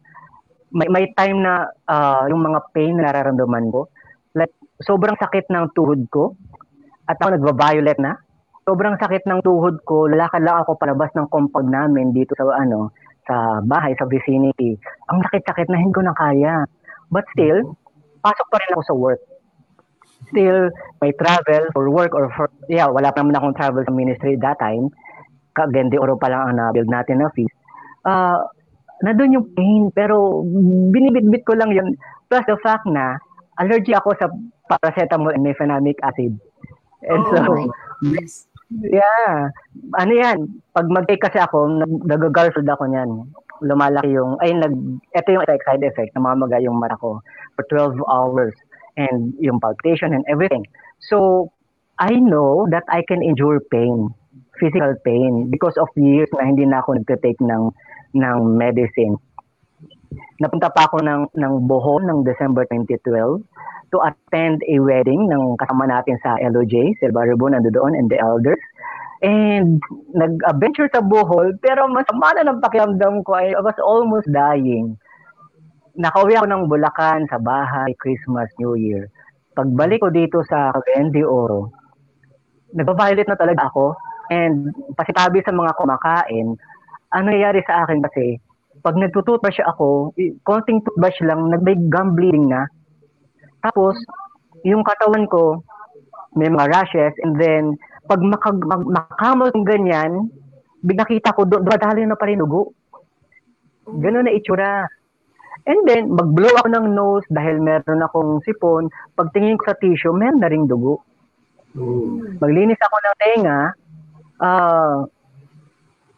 May, 0.74 0.88
may 0.90 1.04
time 1.14 1.44
na 1.44 1.68
uh, 1.86 2.24
yung 2.26 2.42
mga 2.42 2.60
pain 2.74 2.96
na 2.96 3.12
nararamdaman 3.12 3.70
ko, 3.70 3.92
like 4.34 4.52
sobrang 4.82 5.14
sakit 5.20 5.52
ng 5.52 5.70
tuhod 5.76 6.08
ko 6.10 6.34
at 7.06 7.20
ako 7.20 7.38
nagva-violet 7.38 7.98
na. 8.00 8.18
Sobrang 8.64 8.96
sakit 8.96 9.28
ng 9.28 9.44
tuhod 9.44 9.84
ko, 9.84 10.08
lalakad 10.08 10.40
lang 10.40 10.64
ako 10.64 10.80
palabas 10.80 11.12
ng 11.12 11.28
compound 11.28 11.68
namin 11.68 12.16
dito 12.16 12.32
sa 12.32 12.48
ano, 12.56 12.96
sa 13.24 13.60
bahay, 13.64 13.96
sa 13.96 14.08
vicinity. 14.08 14.76
Ang 15.12 15.24
sakit-sakit 15.28 15.68
na 15.72 15.80
hindi 15.80 15.96
ko 15.96 16.02
na 16.04 16.16
kaya. 16.16 16.68
But 17.08 17.24
still, 17.32 17.76
pasok 18.24 18.46
pa 18.48 18.56
rin 18.60 18.74
ako 18.76 18.82
sa 18.84 18.96
work. 18.96 19.22
Still, 20.32 20.72
may 21.04 21.12
travel 21.16 21.68
for 21.76 21.88
work 21.92 22.16
or 22.16 22.32
for, 22.32 22.48
yeah, 22.66 22.88
wala 22.88 23.12
pa 23.12 23.20
naman 23.20 23.36
akong 23.36 23.56
travel 23.56 23.84
sa 23.84 23.92
ministry 23.92 24.34
that 24.40 24.56
time 24.56 24.88
Kagende 25.54 25.96
Oro 26.02 26.18
pa 26.18 26.26
lang 26.26 26.50
ang 26.50 26.54
na-build 26.58 26.90
natin 26.90 27.22
na 27.22 27.30
fees. 27.30 27.50
Uh, 28.02 28.42
nandun 29.06 29.38
yung 29.38 29.48
pain, 29.54 29.88
pero 29.94 30.42
binibitbit 30.90 31.46
ko 31.46 31.54
lang 31.54 31.70
yun. 31.70 31.94
Plus 32.26 32.42
the 32.50 32.58
fact 32.60 32.84
na 32.90 33.16
allergy 33.62 33.94
ako 33.94 34.18
sa 34.18 34.26
paracetamol 34.66 35.30
and 35.30 35.46
mefenamic 35.46 35.94
acid. 36.02 36.34
And 37.06 37.22
oh, 37.22 37.30
so, 37.30 37.40
yes. 38.02 38.50
Yeah. 38.82 39.50
Ano 39.98 40.12
yan, 40.12 40.38
pag 40.74 40.90
mag-take 40.90 41.22
kasi 41.22 41.38
ako, 41.38 41.82
nag-garfield 42.06 42.68
ako 42.68 42.90
niyan. 42.90 43.10
Lumalaki 43.62 44.14
yung, 44.14 44.40
ay, 44.42 44.54
nag, 44.54 44.74
ito 45.14 45.28
yung 45.30 45.46
side 45.46 45.86
effect, 45.86 46.14
namamaga 46.14 46.58
yung 46.58 46.78
mata 46.78 46.98
ko 46.98 47.22
for 47.54 47.64
12 47.70 48.02
hours 48.10 48.54
and 48.98 49.34
yung 49.38 49.62
palpitation 49.62 50.14
and 50.14 50.26
everything. 50.26 50.66
So, 51.10 51.50
I 51.98 52.18
know 52.18 52.66
that 52.74 52.82
I 52.90 53.06
can 53.06 53.22
endure 53.22 53.62
pain 53.70 54.10
physical 54.58 54.94
pain 55.04 55.50
because 55.50 55.74
of 55.78 55.90
years 55.98 56.30
na 56.34 56.46
hindi 56.46 56.66
na 56.66 56.82
ako 56.82 56.98
nagte-take 56.98 57.40
ng 57.42 57.64
ng 58.14 58.38
medicine. 58.54 59.18
Napunta 60.38 60.70
pa 60.70 60.86
ako 60.86 61.02
ng 61.02 61.22
ng 61.34 61.52
Bohol 61.66 62.06
ng 62.06 62.22
December 62.22 62.66
2012 62.70 63.42
to 63.94 64.02
attend 64.02 64.58
a 64.66 64.82
wedding 64.82 65.30
ng 65.30 65.54
kasama 65.62 65.86
natin 65.86 66.18
sa 66.18 66.34
LOJ, 66.42 66.98
Silva 66.98 67.30
Ribon 67.30 67.54
nandoon 67.54 67.94
and 67.94 68.10
the 68.10 68.18
elders. 68.18 68.58
And 69.22 69.78
nag-adventure 70.10 70.90
sa 70.90 71.00
Bohol 71.00 71.54
pero 71.62 71.86
masama 71.86 72.34
na 72.34 72.50
ng 72.50 72.58
pakiramdam 72.58 73.22
ko. 73.22 73.38
I 73.38 73.54
was 73.62 73.78
almost 73.78 74.26
dying. 74.34 74.98
Nakauwi 75.94 76.34
ako 76.34 76.50
ng 76.50 76.66
Bulacan 76.66 77.30
sa 77.30 77.38
bahay, 77.38 77.94
Christmas, 78.02 78.50
New 78.58 78.74
Year. 78.74 79.06
Pagbalik 79.54 80.02
ko 80.02 80.10
dito 80.10 80.42
sa 80.50 80.74
de 81.14 81.22
Oro, 81.22 81.70
nagpa-violet 82.74 83.30
na 83.30 83.38
talaga 83.38 83.70
ako 83.70 83.94
And 84.32 84.72
pasitabi 84.96 85.44
sa 85.44 85.52
mga 85.52 85.76
kumakain, 85.76 86.56
ano 87.12 87.22
nangyayari 87.28 87.60
sa 87.68 87.84
akin 87.84 88.00
kasi, 88.08 88.40
pag 88.80 88.96
nagtututbrush 88.96 89.60
ako, 89.68 90.16
konting 90.48 90.80
toothbrush 90.84 91.20
lang, 91.24 91.52
nag-may 91.52 91.76
gum 91.92 92.16
bleeding 92.16 92.48
na. 92.48 92.64
Tapos, 93.64 93.96
yung 94.68 94.84
katawan 94.84 95.24
ko, 95.24 95.64
may 96.36 96.52
mga 96.52 96.68
rashes, 96.68 97.16
and 97.24 97.40
then, 97.40 97.80
pag 98.04 98.20
makag, 98.20 98.60
mag, 98.60 98.84
makamal 98.84 99.48
ng 99.48 99.64
ganyan, 99.64 100.28
binakita 100.84 101.32
ko, 101.32 101.48
doon, 101.48 101.64
dumadali 101.64 102.04
na 102.04 102.20
pa 102.20 102.28
rin 102.28 102.44
dugo. 102.44 102.76
Ganun 103.88 104.28
na 104.28 104.36
itsura. 104.36 104.84
And 105.64 105.80
then, 105.88 106.12
mag-blow 106.12 106.52
ako 106.60 106.68
ng 106.68 106.86
nose 106.92 107.24
dahil 107.32 107.64
meron 107.64 108.04
akong 108.04 108.44
sipon. 108.44 108.92
Pagtingin 109.16 109.56
ko 109.56 109.72
sa 109.72 109.78
tissue, 109.80 110.12
meron 110.12 110.44
na 110.44 110.52
ring 110.52 110.68
dugo. 110.68 111.00
Maglinis 112.36 112.78
ako 112.84 112.96
ng 113.00 113.16
tenga, 113.16 113.60
uh, 114.44 115.08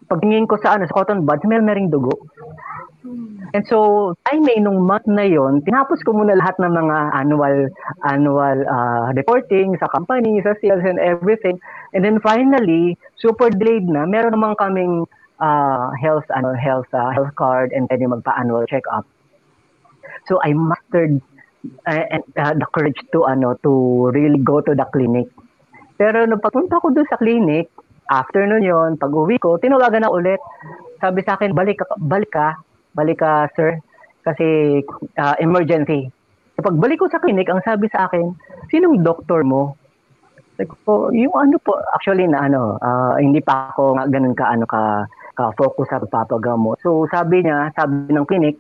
pagtingin 0.09 0.47
ko 0.47 0.59
sa 0.63 0.79
ano, 0.79 0.87
sa 0.87 0.97
cotton 0.97 1.27
buds, 1.27 1.45
meron 1.45 1.67
na 1.67 1.77
ring 1.77 1.91
dugo. 1.91 2.15
And 3.55 3.63
so, 3.71 4.13
may 4.35 4.59
nung 4.59 4.83
month 4.83 5.07
na 5.07 5.23
yon, 5.23 5.63
tinapos 5.63 6.03
ko 6.03 6.13
muna 6.13 6.35
lahat 6.35 6.59
ng 6.59 6.73
mga 6.75 6.97
annual 7.15 7.57
annual 8.03 8.59
uh, 8.67 9.15
reporting 9.15 9.79
sa 9.79 9.87
company, 9.95 10.43
sa 10.43 10.59
sales 10.59 10.83
and 10.83 10.99
everything. 10.99 11.57
And 11.95 12.03
then 12.03 12.19
finally, 12.19 12.99
super 13.23 13.49
delayed 13.49 13.87
na, 13.87 14.05
meron 14.05 14.35
naman 14.35 14.59
kaming 14.59 15.07
uh, 15.39 15.95
health 16.03 16.27
ano 16.35 16.59
health 16.59 16.91
uh, 16.93 17.15
health 17.15 17.33
card 17.39 17.71
and 17.73 17.89
pwede 17.89 18.11
magpa-annual 18.11 18.67
check-up. 18.67 19.07
So 20.27 20.43
I 20.43 20.53
mastered 20.53 21.23
uh, 21.87 22.05
uh, 22.37 22.55
the 22.59 22.67
courage 22.75 22.99
to 23.15 23.25
ano 23.25 23.55
to 23.63 23.73
really 24.11 24.43
go 24.43 24.61
to 24.61 24.75
the 24.75 24.87
clinic. 24.91 25.31
Pero 25.97 26.27
nung 26.27 26.43
pagpunta 26.43 26.83
ko 26.83 26.93
doon 26.93 27.09
sa 27.09 27.17
clinic, 27.17 27.71
Afternoon 28.07 28.63
yon 28.63 28.91
pag 28.97 29.11
uwi 29.11 29.39
ko, 29.43 29.59
tinawagan 29.59 30.07
na 30.07 30.15
ulit. 30.15 30.39
Sabi 31.03 31.27
sa 31.27 31.35
akin, 31.35 31.53
balik 31.53 31.83
ka, 31.83 31.87
balik 31.99 32.31
ka, 32.31 32.55
balik 32.95 33.19
ka, 33.19 33.51
sir, 33.59 33.83
kasi 34.23 34.81
uh, 35.19 35.37
emergency. 35.43 36.09
Pagbalik 36.57 37.03
ko 37.03 37.11
sa 37.13 37.21
clinic, 37.21 37.51
ang 37.53 37.61
sabi 37.67 37.91
sa 37.93 38.09
akin, 38.09 38.33
sinong 38.73 39.05
doktor 39.05 39.45
mo? 39.45 39.77
Like, 40.57 40.73
po, 40.89 41.13
yung 41.13 41.37
ano 41.37 41.61
po, 41.61 41.77
actually 41.93 42.25
na 42.25 42.49
ano, 42.49 42.81
uh, 42.81 43.21
hindi 43.21 43.45
pa 43.45 43.77
ako 43.77 44.01
nga 44.01 44.09
ganun 44.09 44.33
ka, 44.33 44.45
ano 44.49 44.65
ka, 44.65 45.05
ka-focus 45.37 45.87
sa 45.93 46.01
papagamot. 46.01 46.81
So 46.81 47.05
sabi 47.13 47.45
niya, 47.45 47.69
sabi 47.77 48.09
ng 48.09 48.25
clinic, 48.25 48.57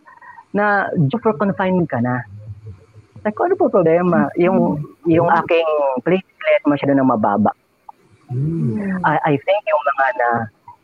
na 0.53 0.93
due 0.93 1.21
for 1.25 1.33
confinement 1.41 1.89
ka 1.89 2.05
na. 2.05 2.21
Like, 3.25 3.37
ano 3.41 3.57
po 3.59 3.73
problema? 3.73 4.29
Yung, 4.37 4.85
yung 5.09 5.27
aking 5.33 5.69
platelet 6.05 6.63
masyado 6.69 6.95
na 6.95 7.03
mababa. 7.03 7.51
Mm. 8.33 9.01
I, 9.07 9.17
I 9.23 9.35
think 9.39 9.61
yung 9.67 9.83
mga 9.87 10.07
na 10.19 10.29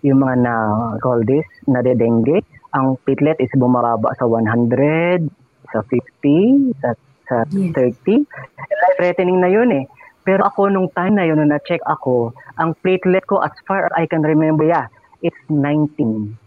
yung 0.03 0.19
mga 0.19 0.37
na 0.43 0.55
call 0.99 1.23
this 1.23 1.47
na 1.67 1.83
dengue, 1.83 2.43
ang 2.75 2.99
platelet 3.07 3.39
is 3.39 3.51
bumababa 3.55 4.15
sa 4.19 4.27
100, 4.27 5.27
sa 5.71 5.81
50, 5.87 6.75
sa 6.83 6.89
sa 7.31 7.37
yes. 7.55 7.73
30. 7.75 8.27
Life 8.27 8.97
threatening 8.99 9.39
na 9.39 9.51
yun 9.51 9.71
eh. 9.71 9.87
Pero 10.23 10.47
ako 10.47 10.71
nung 10.71 10.91
time 10.95 11.19
na 11.19 11.27
yun, 11.27 11.39
nung 11.39 11.51
na-check 11.51 11.83
ako, 11.87 12.31
ang 12.59 12.79
platelet 12.79 13.27
ko 13.27 13.43
as 13.43 13.55
far 13.67 13.91
as 13.91 13.93
I 13.99 14.07
can 14.07 14.23
remember, 14.23 14.63
yeah, 14.63 14.87
it's 15.23 15.39
19. 15.51 16.39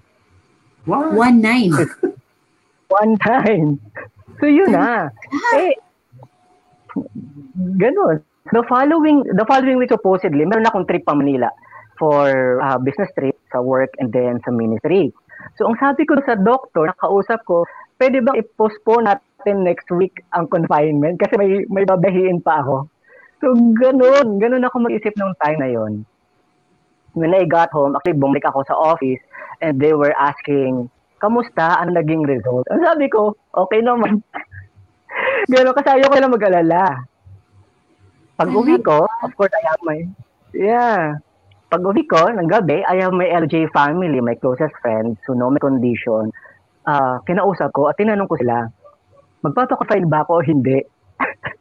What? 0.87 1.11
One 1.11 1.41
nine. 1.41 1.73
One 2.87 3.17
time. 3.19 3.81
So 4.39 4.47
yun 4.47 4.71
na. 4.71 5.11
eh, 5.59 5.75
ganun. 7.79 8.21
The 8.53 8.61
following 8.69 9.25
the 9.25 9.41
following 9.49 9.81
week 9.81 9.89
supposedly, 9.89 10.45
meron 10.45 10.69
akong 10.69 10.85
trip 10.85 11.01
pa 11.01 11.17
Manila 11.17 11.49
for 11.97 12.61
uh, 12.61 12.77
business 12.77 13.09
trip 13.17 13.33
sa 13.49 13.57
work 13.57 13.89
and 13.97 14.13
then 14.13 14.37
sa 14.45 14.53
ministry. 14.53 15.09
So 15.57 15.65
ang 15.65 15.81
sabi 15.81 16.05
ko 16.05 16.13
sa 16.21 16.37
doctor, 16.37 16.85
nakausap 16.85 17.41
ko, 17.49 17.65
pwede 17.97 18.21
bang 18.21 18.37
i-postpone 18.37 19.09
natin 19.09 19.65
next 19.65 19.89
week 19.89 20.21
ang 20.37 20.45
confinement 20.45 21.17
kasi 21.17 21.33
may 21.41 21.65
may 21.73 21.89
babahiin 21.89 22.37
pa 22.45 22.61
ako. 22.61 22.85
So 23.41 23.57
ganun, 23.81 24.37
ganun 24.37 24.61
ako 24.61 24.93
mag-isip 24.93 25.17
nung 25.17 25.33
time 25.41 25.57
na 25.57 25.69
yon. 25.73 26.05
When 27.17 27.33
I 27.33 27.49
got 27.49 27.73
home, 27.73 27.97
actually 27.97 28.21
bumalik 28.21 28.45
ako 28.45 28.61
sa 28.69 28.77
office 28.77 29.25
and 29.65 29.81
they 29.81 29.97
were 29.97 30.13
asking, 30.21 30.93
kamusta? 31.17 31.81
Ano 31.81 31.97
naging 31.97 32.21
result? 32.29 32.69
Ang 32.69 32.85
sabi 32.85 33.09
ko, 33.09 33.33
okay 33.57 33.81
naman. 33.81 34.21
Ganun 35.49 35.73
kasi 35.73 35.97
ayaw 35.97 36.13
ko 36.13 36.17
na 36.21 36.29
mag-alala. 36.29 37.09
Pag 38.35 38.51
uwi 38.51 38.75
ko, 38.83 39.07
of 39.23 39.31
course, 39.39 39.53
I 39.55 39.63
have 39.71 39.81
my, 39.83 40.03
yeah. 40.51 41.15
Pag 41.71 41.81
uwi 41.83 42.03
ko, 42.03 42.27
ng 42.27 42.51
gabi, 42.51 42.83
I 42.83 42.99
have 42.99 43.15
my 43.15 43.27
LJ 43.31 43.71
family, 43.71 44.19
my 44.19 44.35
closest 44.35 44.75
friends 44.83 45.15
who 45.23 45.39
know 45.39 45.47
my 45.47 45.59
condition. 45.59 46.35
Uh, 46.85 47.17
kinausap 47.25 47.71
ko 47.71 47.89
at 47.89 47.97
tinanong 47.97 48.27
ko 48.27 48.35
sila, 48.37 48.67
magpapaka-file 49.41 50.05
ba 50.05 50.27
ako 50.27 50.39
o 50.39 50.45
hindi? 50.45 50.83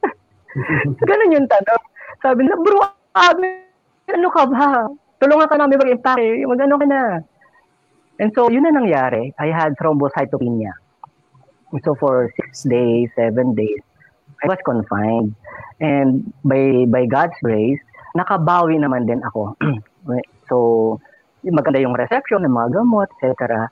Ganun 1.09 1.37
yung 1.39 1.49
tanong. 1.49 1.83
Sabi 2.21 2.43
na, 2.45 2.59
bro, 2.59 2.83
abi, 3.15 3.65
ano 4.11 4.29
ka 4.35 4.43
ba? 4.51 4.91
Tulungan 5.23 5.49
ka 5.49 5.57
namin 5.57 5.81
mag-impake. 5.81 6.45
Mag-ano 6.45 6.75
ka 6.77 6.87
na. 6.91 7.03
And 8.19 8.31
so, 8.35 8.51
yun 8.51 8.67
na 8.67 8.75
nangyari. 8.75 9.35
I 9.39 9.51
had 9.51 9.75
thrombocytopenia. 9.79 10.75
So 11.83 11.99
for 11.99 12.31
six 12.39 12.63
days, 12.63 13.11
seven 13.19 13.59
days, 13.59 13.83
I 14.43 14.47
was 14.51 14.61
confined. 14.65 15.37
And 15.79 16.33
by 16.43 16.89
by 16.91 17.05
God's 17.07 17.37
grace, 17.43 17.81
nakabawi 18.15 18.79
naman 18.79 19.07
din 19.07 19.21
ako. 19.27 19.59
so, 20.49 20.57
maganda 21.45 21.83
yung 21.83 21.99
reception 21.99 22.47
ng 22.47 22.55
mga 22.55 22.83
gamot, 22.83 23.11
etc. 23.19 23.69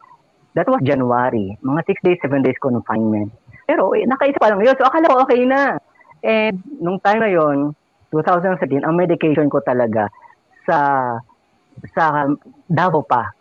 That 0.53 0.69
was 0.69 0.85
January. 0.85 1.57
Mga 1.65 1.81
6 1.89 2.07
days, 2.07 2.21
7 2.21 2.45
days 2.45 2.59
confinement. 2.61 3.33
Pero 3.65 3.95
eh, 3.97 4.05
nakaisa 4.05 4.37
pa 4.37 4.53
lang 4.53 4.61
yun. 4.61 4.77
So, 4.77 4.85
akala 4.85 5.09
ko 5.09 5.25
okay 5.25 5.47
na. 5.49 5.81
And 6.23 6.61
nung 6.79 7.01
time 7.01 7.23
na 7.23 7.31
yon 7.31 7.73
2017, 8.13 8.85
ang 8.85 8.95
medication 8.95 9.49
ko 9.49 9.65
talaga 9.65 10.13
sa 10.69 10.79
sa 11.97 12.29
Davao 12.69 13.03
pa. 13.03 13.33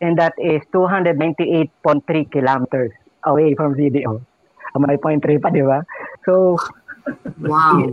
And 0.00 0.18
that 0.18 0.34
is 0.40 0.64
298.3 0.72 1.70
kilometers 2.32 2.92
away 3.24 3.54
from 3.54 3.76
CDO. 3.76 4.20
May 4.74 4.98
point 4.98 5.22
3 5.22 5.38
pa, 5.38 5.54
di 5.54 5.62
ba? 5.62 5.78
So, 6.24 6.56
Wow. 7.44 7.84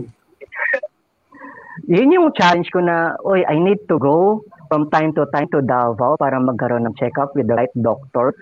yun 1.88 2.14
yung 2.14 2.32
challenge 2.32 2.72
ko 2.72 2.80
na, 2.80 3.16
oy, 3.24 3.44
I 3.44 3.60
need 3.60 3.84
to 3.88 4.00
go 4.00 4.40
from 4.72 4.88
time 4.88 5.12
to 5.20 5.28
time 5.32 5.48
to 5.52 5.60
Davao 5.60 6.16
para 6.16 6.40
magkaroon 6.40 6.88
ng 6.88 6.96
check-up 6.96 7.36
with 7.36 7.48
the 7.48 7.56
right 7.56 7.72
doctor. 7.76 8.32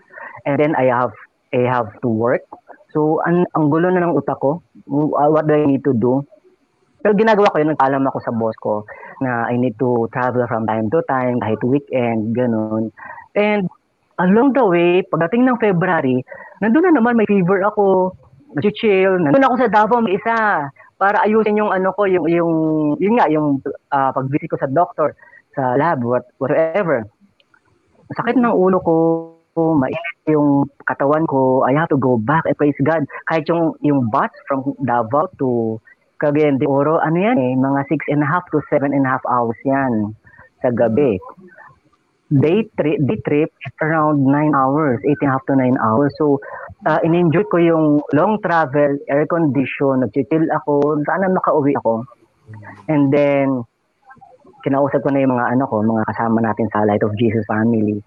And 0.46 0.62
then 0.62 0.78
I 0.78 0.88
have 0.90 1.14
I 1.50 1.66
have 1.66 1.90
to 2.06 2.08
work. 2.08 2.46
So, 2.94 3.22
ang, 3.26 3.46
ang 3.54 3.70
gulo 3.70 3.90
na 3.90 4.02
ng 4.02 4.14
utak 4.14 4.38
ko. 4.38 4.62
What 4.86 5.46
do 5.46 5.54
I 5.54 5.66
need 5.66 5.82
to 5.86 5.94
do? 5.94 6.22
Pero 7.00 7.16
ginagawa 7.16 7.50
ko 7.50 7.58
yun, 7.62 7.72
nagpaalam 7.72 8.04
ako 8.06 8.18
sa 8.22 8.34
boss 8.34 8.56
ko 8.60 8.84
na 9.24 9.48
I 9.48 9.56
need 9.56 9.78
to 9.80 10.10
travel 10.12 10.44
from 10.46 10.66
time 10.68 10.92
to 10.92 11.00
time, 11.08 11.40
kahit 11.40 11.62
weekend, 11.64 12.36
ganun. 12.36 12.92
And 13.32 13.70
along 14.20 14.52
the 14.52 14.66
way, 14.68 15.00
pagdating 15.08 15.48
ng 15.48 15.58
February, 15.62 16.20
nandun 16.60 16.92
na 16.92 17.00
naman, 17.00 17.16
may 17.16 17.24
fever 17.24 17.64
ako, 17.64 18.12
nag-chill, 18.56 19.20
nandun 19.22 19.46
ako 19.46 19.54
sa 19.62 19.72
Davao 19.72 20.02
may 20.02 20.18
isa 20.18 20.68
para 21.00 21.22
ayusin 21.24 21.56
yung 21.56 21.72
ano 21.72 21.94
ko, 21.96 22.04
yung, 22.04 22.28
yung, 22.28 22.52
yun 23.00 23.16
nga, 23.16 23.26
yung 23.32 23.64
uh, 23.92 24.10
pag-visit 24.12 24.52
ko 24.52 24.58
sa 24.60 24.68
doctor, 24.68 25.16
sa 25.56 25.74
lab, 25.80 26.04
what, 26.04 26.28
whatever. 26.36 27.08
Sakit 28.12 28.36
ng 28.36 28.52
ulo 28.52 28.78
ko, 28.84 28.94
mainit 29.56 30.18
yung 30.28 30.68
katawan 30.84 31.24
ko, 31.26 31.64
I 31.64 31.72
have 31.74 31.88
to 31.90 31.98
go 31.98 32.20
back 32.20 32.44
and 32.44 32.54
praise 32.58 32.76
God. 32.84 33.08
Kahit 33.32 33.48
yung, 33.48 33.74
yung 33.80 34.12
bus 34.12 34.30
from 34.46 34.76
Davao 34.84 35.32
to 35.40 35.80
Cagayan 36.20 36.60
de 36.60 36.68
Oro, 36.68 37.00
ano 37.00 37.16
yan 37.16 37.40
eh, 37.40 37.56
mga 37.56 37.80
six 37.88 38.04
and 38.12 38.20
a 38.20 38.28
half 38.28 38.44
to 38.52 38.60
seven 38.68 38.92
and 38.92 39.08
a 39.08 39.10
half 39.10 39.24
hours 39.24 39.56
yan 39.64 40.12
sa 40.60 40.68
gabi. 40.68 41.16
Day 42.30 42.70
trip, 42.78 42.98
day 43.10 43.18
trip 43.26 43.50
around 43.82 44.22
9 44.22 44.54
hours, 44.54 45.02
8 45.02 45.18
and 45.18 45.28
a 45.28 45.32
half 45.34 45.42
to 45.50 45.58
9 45.58 45.74
hours. 45.82 46.14
So, 46.14 46.38
uh, 46.86 47.02
in-enjoy 47.02 47.50
ko 47.50 47.58
yung 47.58 47.84
long 48.14 48.38
travel, 48.38 49.02
air 49.10 49.26
condition, 49.26 50.06
nag-chill 50.06 50.46
ako, 50.54 51.02
sana 51.02 51.26
makauwi 51.26 51.74
ako. 51.74 52.06
And 52.86 53.10
then, 53.10 53.66
kinausap 54.62 55.02
ko 55.02 55.10
na 55.10 55.24
yung 55.24 55.34
mga 55.34 55.58
ano 55.58 55.64
ko, 55.66 55.82
mga 55.82 56.06
kasama 56.12 56.38
natin 56.44 56.68
sa 56.70 56.84
Light 56.84 57.02
of 57.02 57.16
Jesus 57.16 57.44
family. 57.48 57.98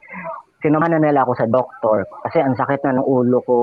Sinamahan 0.63 1.01
na 1.01 1.12
nila 1.12 1.27
ako 1.27 1.34
sa 1.36 1.50
doctor 1.50 2.08
kasi 2.24 2.39
ang 2.39 2.56
sakit 2.56 2.80
na 2.88 3.01
ng 3.01 3.06
ulo 3.06 3.44
ko. 3.44 3.60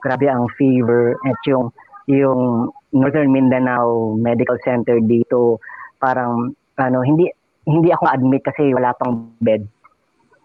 Grabe 0.00 0.32
ang 0.32 0.48
fever 0.56 1.12
at 1.28 1.36
yung 1.44 1.68
yung 2.08 2.72
Northern 2.96 3.28
Mindanao 3.28 4.16
Medical 4.16 4.56
Center 4.64 4.98
dito 5.04 5.60
parang 6.00 6.56
ano 6.80 6.98
hindi 7.04 7.28
hindi 7.68 7.92
ako 7.92 8.08
admit 8.08 8.40
kasi 8.40 8.72
wala 8.72 8.96
pang 8.96 9.36
bed. 9.36 9.68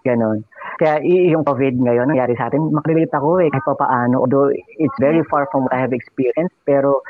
Ganon. 0.05 0.45
Kaya 0.77 1.01
yung 1.01 1.41
COVID 1.41 1.81
ngayon, 1.81 2.13
nangyari 2.13 2.37
sa 2.37 2.47
atin, 2.47 2.69
makrelate 2.69 3.09
ako 3.09 3.41
eh, 3.41 3.49
kahit 3.49 3.65
pa 3.65 3.73
paano. 3.73 4.21
Although 4.21 4.53
it's 4.53 4.99
very 5.01 5.25
far 5.25 5.49
from 5.49 5.65
what 5.65 5.73
I 5.73 5.81
have 5.81 5.95
experienced, 5.97 6.53
pero 6.61 7.01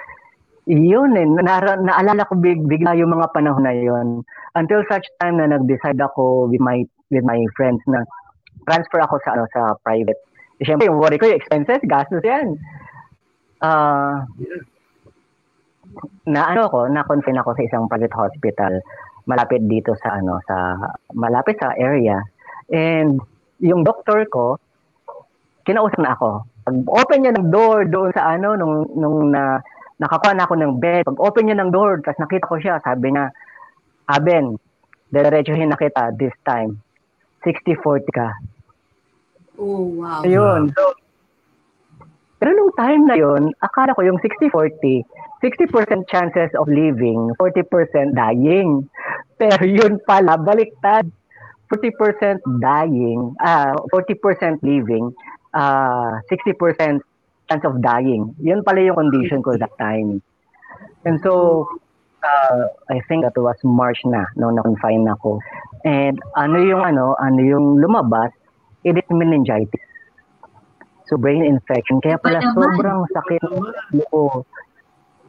yun 0.63 1.11
eh, 1.19 1.27
na- 1.27 1.83
naalala 1.83 2.23
ko 2.31 2.39
big, 2.39 2.63
bigla 2.63 2.95
yung 2.95 3.11
mga 3.11 3.35
panahon 3.35 3.67
na 3.67 3.75
yun. 3.75 4.23
Until 4.55 4.87
such 4.87 5.03
time 5.19 5.43
na 5.43 5.51
nag-decide 5.51 5.99
ako 5.99 6.47
with 6.47 6.63
my 6.63 6.87
with 7.11 7.27
my 7.27 7.37
friends 7.59 7.83
na 7.85 8.07
transfer 8.63 9.03
ako 9.03 9.19
sa 9.27 9.35
ano 9.35 9.43
sa 9.51 9.75
private. 9.83 10.17
Siyempre, 10.63 10.87
yung 10.87 10.97
worry 11.03 11.19
ko 11.19 11.27
yung 11.27 11.37
expenses, 11.37 11.83
gastos 11.83 12.23
yan. 12.23 12.55
Ah, 13.59 14.23
na 16.25 16.41
ano 16.47 16.71
ko, 16.71 16.87
na-confine 16.87 17.39
ako 17.43 17.59
sa 17.59 17.65
isang 17.67 17.83
private 17.91 18.15
hospital 18.15 18.73
malapit 19.25 19.61
dito 19.65 19.97
sa 19.97 20.21
ano 20.21 20.37
sa 20.45 20.77
malapit 21.17 21.57
sa 21.57 21.73
area. 21.75 22.21
And 22.71 23.21
yung 23.61 23.85
doctor 23.85 24.25
ko 24.29 24.57
kinausap 25.65 25.97
na 25.97 26.13
ako. 26.13 26.45
Pag 26.65 26.75
open 26.85 27.19
niya 27.25 27.33
ng 27.37 27.49
door 27.49 27.89
doon 27.89 28.13
sa 28.13 28.37
ano 28.37 28.53
nung 28.53 28.85
nung 28.93 29.33
na 29.33 29.61
nakakuha 29.99 30.33
na 30.35 30.45
ako 30.45 30.55
ng 30.59 30.73
bed. 30.77 31.03
Pag 31.07 31.21
open 31.21 31.47
niya 31.47 31.57
ng 31.59 31.71
door, 31.71 32.03
tapos 32.03 32.19
nakita 32.19 32.45
ko 32.51 32.55
siya, 32.59 32.75
sabi 32.83 33.15
niya, 33.15 33.31
Aben, 34.05 34.59
diretsuhin 35.09 35.71
na 35.71 35.79
kita 35.79 36.13
this 36.19 36.35
time. 36.45 36.77
60-40 37.47 38.05
ka. 38.11 38.29
Oh, 39.55 39.87
wow. 40.03 40.21
Ayun. 40.25 40.73
So, 40.75 40.93
pero 42.37 42.51
nung 42.51 42.73
time 42.75 43.07
na 43.07 43.15
yun, 43.15 43.55
akala 43.63 43.95
ko 43.95 44.03
yung 44.03 44.19
60-40, 44.19 45.01
60% 45.39 46.11
chances 46.11 46.51
of 46.59 46.67
living, 46.67 47.31
40% 47.39 47.65
dying. 48.13 48.85
Pero 49.39 49.63
yun 49.63 49.97
pala, 50.03 50.35
baliktad. 50.35 51.07
40% 51.71 52.41
dying, 52.61 53.33
ah 53.41 53.73
40% 53.89 54.61
living, 54.61 55.13
ah 55.53 56.21
60% 56.29 57.01
chance 57.49 57.65
of 57.65 57.81
dying. 57.81 58.33
Yun 58.41 58.65
pala 58.65 58.81
yung 58.81 58.97
condition 58.97 59.41
ko 59.41 59.57
that 59.57 59.73
time. 59.77 60.21
And 61.05 61.21
so, 61.21 61.65
uh, 62.25 62.69
I 62.89 63.01
think 63.07 63.23
that 63.23 63.37
was 63.37 63.57
March 63.63 64.01
na, 64.05 64.25
nung 64.35 64.57
na-confine 64.57 65.05
ako. 65.05 65.39
And 65.85 66.17
ano 66.33 66.57
yung 66.57 66.81
ano, 66.81 67.13
ano 67.21 67.39
yung 67.41 67.77
lumabas, 67.77 68.33
it 68.81 68.97
is 68.97 69.05
meningitis. 69.13 69.85
So 71.05 71.17
brain 71.17 71.45
infection. 71.45 72.01
Kaya 72.01 72.17
pala 72.17 72.41
sobrang 72.41 73.05
sakit 73.13 73.41
ulo. 73.53 74.41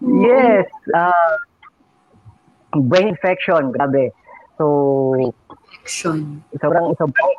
Yes. 0.01 0.65
Uh, 0.89 1.37
brain 2.81 3.13
infection. 3.13 3.77
Grabe. 3.77 4.17
So, 4.57 5.13
Action. 5.87 6.43
sobrang, 6.59 6.99
sobrang, 6.99 7.31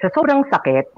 sa 0.00 0.08
sobrang 0.16 0.40
sakit, 0.48 0.88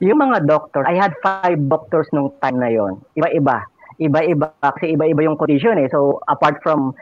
yung 0.00 0.24
mga 0.24 0.48
doctor, 0.48 0.80
I 0.88 0.96
had 0.96 1.12
five 1.20 1.60
doctors 1.68 2.08
nung 2.16 2.32
time 2.40 2.56
na 2.56 2.72
yon 2.72 2.96
Iba-iba. 3.18 3.68
Iba-iba. 4.00 4.56
Kasi 4.64 4.96
iba-iba 4.96 5.28
yung 5.28 5.36
condition 5.36 5.76
eh. 5.76 5.92
So, 5.92 6.24
apart 6.24 6.64
from 6.64 6.96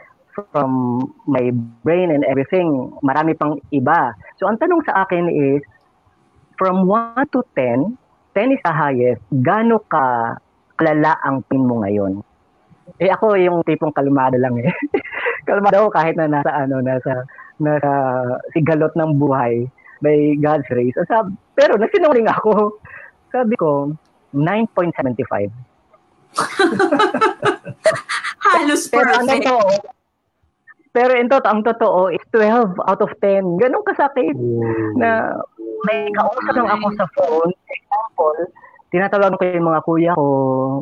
from 0.53 1.01
my 1.25 1.49
brain 1.81 2.13
and 2.13 2.21
everything, 2.27 2.93
marami 3.01 3.33
pang 3.33 3.57
iba. 3.73 4.13
So, 4.37 4.45
ang 4.45 4.61
tanong 4.61 4.85
sa 4.85 5.07
akin 5.07 5.31
is, 5.31 5.63
from 6.57 6.89
1 6.89 7.33
to 7.33 7.41
10, 7.55 7.97
10 8.33 8.53
is 8.53 8.61
the 8.65 8.73
highest, 8.73 9.21
gaano 9.41 9.81
ka 9.89 10.37
kalala 10.77 11.17
ang 11.25 11.41
pain 11.45 11.65
mo 11.65 11.81
ngayon? 11.81 12.21
Eh 13.01 13.09
ako 13.09 13.37
yung 13.37 13.61
tipong 13.65 13.93
kalmado 13.93 14.37
lang 14.37 14.57
eh. 14.61 14.69
kalmado 15.49 15.85
ako 15.85 15.89
kahit 15.93 16.17
na 16.17 16.29
nasa 16.29 16.53
ano, 16.53 16.81
nasa 16.81 17.25
nasa 17.57 17.91
sigalot 18.53 18.93
ng 18.95 19.17
buhay 19.17 19.65
by 20.01 20.37
God's 20.41 20.67
grace. 20.69 20.93
So, 20.93 21.05
sab, 21.09 21.33
pero 21.57 21.77
nagsinungaling 21.77 22.27
ako. 22.29 22.77
Sabi 23.33 23.55
ko, 23.57 23.93
9.75. 24.33 25.49
Halos 28.47 28.87
Pero 28.87 29.11
ang 29.11 29.27
perfect. 29.27 29.43
totoo, 29.43 29.97
pero 30.97 31.13
in 31.13 31.29
totoo, 31.29 31.51
ang 31.51 31.61
totoo 31.61 32.09
is 32.09 32.23
12 32.33 32.73
out 32.89 33.01
of 33.05 33.13
10. 33.21 33.61
Ganun 33.61 33.85
kasakit 33.85 34.33
na 34.97 35.29
may 35.85 36.09
kausap 36.09 36.57
lang 36.57 36.73
ako 36.73 36.87
sa 36.97 37.05
phone. 37.13 37.53
Example, 37.69 38.39
tinatawagan 38.89 39.37
ko 39.37 39.43
yung 39.45 39.69
mga 39.69 39.81
kuya 39.85 40.11
ko, 40.17 40.25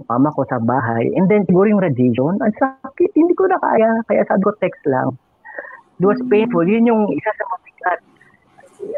mama 0.08 0.32
ko 0.32 0.48
sa 0.48 0.64
bahay. 0.64 1.12
And 1.20 1.28
then 1.28 1.44
siguro 1.44 1.68
yung 1.68 1.84
radiation, 1.84 2.40
ang 2.40 2.56
sakit, 2.56 3.12
hindi 3.12 3.36
ko 3.36 3.52
na 3.52 3.60
kaya. 3.60 4.08
Kaya 4.08 4.24
sabi 4.24 4.48
ko 4.48 4.56
text 4.64 4.88
lang. 4.88 5.20
It 6.00 6.06
was 6.06 6.20
painful. 6.28 6.68
Yun 6.68 6.92
yung 6.92 7.04
isa 7.16 7.32
sa 7.32 7.44
mabigat. 7.48 8.00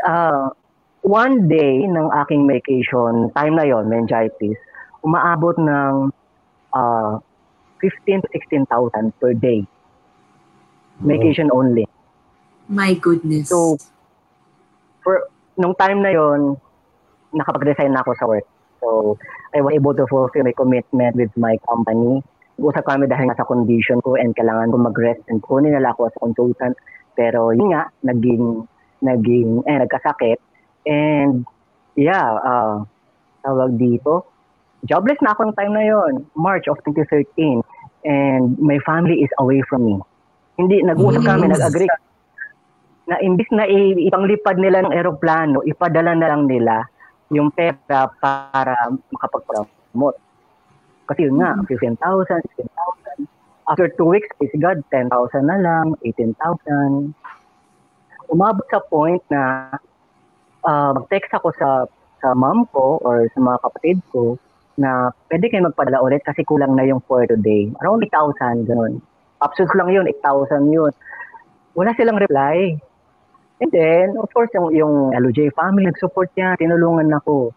Ah, 0.04 0.46
one 1.06 1.46
day 1.48 1.86
ng 1.86 2.08
aking 2.26 2.50
medication, 2.50 3.30
time 3.38 3.54
na 3.56 3.66
yon 3.70 3.88
meningitis, 3.88 4.58
umaabot 5.06 5.56
ng 5.62 6.10
ah 6.74 7.22
15 7.80 8.26
to 8.26 8.28
16,000 8.34 9.14
per 9.22 9.34
day. 9.38 9.62
Medication 10.98 11.54
only. 11.54 11.86
My 12.66 12.98
goodness. 12.98 13.54
So, 13.54 13.78
for 15.06 15.30
nung 15.56 15.78
time 15.78 16.02
na 16.02 16.10
yon, 16.10 16.58
nakapag-resign 17.32 17.94
na 17.94 18.02
ako 18.02 18.12
sa 18.18 18.26
work. 18.26 18.48
So, 18.82 19.18
I 19.54 19.62
was 19.62 19.78
able 19.78 19.94
to 19.94 20.10
fulfill 20.10 20.44
my 20.44 20.58
commitment 20.58 21.16
with 21.16 21.32
my 21.38 21.62
company. 21.70 22.26
Usap 22.58 22.86
kami 22.90 23.06
dahil 23.06 23.30
nasa 23.30 23.46
condition 23.46 24.02
ko 24.02 24.18
and 24.18 24.34
kailangan 24.34 24.74
ko 24.74 24.78
mag-rest 24.82 25.22
and 25.30 25.42
kunin 25.46 25.78
nila 25.78 25.94
ako 25.94 26.10
as 26.10 26.16
consultant. 26.18 26.74
Pero 27.14 27.54
yun 27.54 27.74
nga, 27.74 27.90
naging, 28.02 28.66
naging, 29.02 29.62
eh, 29.66 29.78
nagkasakit. 29.78 30.42
And, 30.90 31.46
yeah, 31.94 32.38
uh, 32.42 32.82
tawag 33.46 33.78
dito, 33.78 34.26
jobless 34.86 35.22
na 35.22 35.38
ako 35.38 35.50
ng 35.50 35.58
time 35.58 35.74
na 35.74 35.86
yon, 35.86 36.14
March 36.34 36.66
of 36.70 36.82
2013. 36.86 37.62
And 38.08 38.58
my 38.58 38.82
family 38.86 39.22
is 39.26 39.32
away 39.42 39.62
from 39.66 39.86
me. 39.86 39.98
Hindi, 40.58 40.82
nag-usap 40.82 41.22
kami, 41.26 41.50
Yes. 41.50 41.62
nag-agree 41.62 41.90
na 43.08 43.16
imbis 43.24 43.48
na 43.56 43.64
ipanglipad 44.04 44.60
nila 44.60 44.84
ng 44.84 44.92
eroplano, 44.92 45.64
ipadala 45.64 46.12
na 46.12 46.28
lang 46.28 46.44
nila 46.44 46.84
yung 47.32 47.52
pera 47.56 48.12
para 48.20 48.76
makapag-promote. 49.12 50.20
Kasi 51.08 51.28
yun 51.32 51.40
nga, 51.40 51.56
15,000, 51.66 51.98
16,000. 52.60 53.28
After 53.68 53.88
two 53.96 54.08
weeks, 54.08 54.32
please 54.40 54.56
God, 54.60 54.84
10,000 54.92 55.12
na 55.44 55.58
lang, 55.60 55.96
18,000. 56.04 57.12
Umabot 58.32 58.68
sa 58.68 58.84
point 58.92 59.24
na 59.32 59.72
ah, 60.68 60.92
mag-text 60.96 61.32
ako 61.32 61.52
sa 61.56 61.88
sa 62.22 62.34
mom 62.34 62.66
ko 62.74 62.98
or 63.06 63.30
sa 63.34 63.40
mga 63.40 63.58
kapatid 63.62 63.98
ko 64.10 64.36
na 64.78 65.10
pwede 65.30 65.50
kayo 65.50 65.66
magpadala 65.66 66.02
ulit 66.06 66.22
kasi 66.26 66.46
kulang 66.46 66.78
na 66.78 66.86
yung 66.86 67.02
for 67.06 67.26
today. 67.26 67.70
Around 67.82 68.06
8,000, 68.14 68.70
ganun. 68.70 69.02
Absurd 69.42 69.74
lang 69.74 69.90
yun, 69.90 70.06
8,000 70.22 70.70
yun. 70.70 70.94
Wala 71.78 71.94
silang 71.98 72.22
reply. 72.22 72.78
And 73.58 73.74
then, 73.74 74.18
of 74.22 74.30
course, 74.34 74.54
yung, 74.54 74.70
yung 74.74 75.18
LOJ 75.18 75.50
family, 75.58 75.90
nag-support 75.90 76.30
niya, 76.38 76.58
tinulungan 76.62 77.10
ako. 77.10 77.54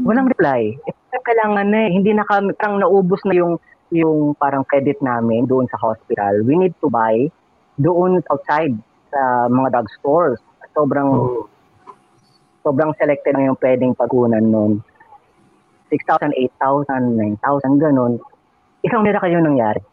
Walang 0.00 0.32
reply. 0.32 0.72
Eh, 0.88 1.20
kailangan 1.20 1.68
na 1.68 1.78
eh. 1.84 1.90
Hindi 1.92 2.16
na 2.16 2.24
kami, 2.24 2.56
parang 2.56 2.80
naubos 2.80 3.20
na 3.28 3.36
yung, 3.36 3.60
yung 3.92 4.32
parang 4.40 4.64
credit 4.64 4.96
namin 5.04 5.44
doon 5.44 5.68
sa 5.68 5.76
hospital. 5.76 6.40
We 6.48 6.56
need 6.56 6.72
to 6.80 6.88
buy 6.88 7.28
doon 7.76 8.24
outside 8.32 8.72
sa 9.12 9.52
mga 9.52 9.68
drugstores. 9.76 10.40
Sobrang, 10.72 11.08
Oh. 11.12 11.44
sobrang 12.64 12.96
selected 12.96 13.36
na 13.36 13.52
yung 13.52 13.60
pwedeng 13.60 13.92
pagkunan 13.92 14.40
nun. 14.40 14.80
6,000, 15.92 16.32
8,000, 16.32 17.20
9,000, 17.20 17.76
ganun. 17.76 18.16
Isang 18.80 19.04
mira 19.04 19.20
kayo 19.20 19.44
nangyari. 19.44 19.84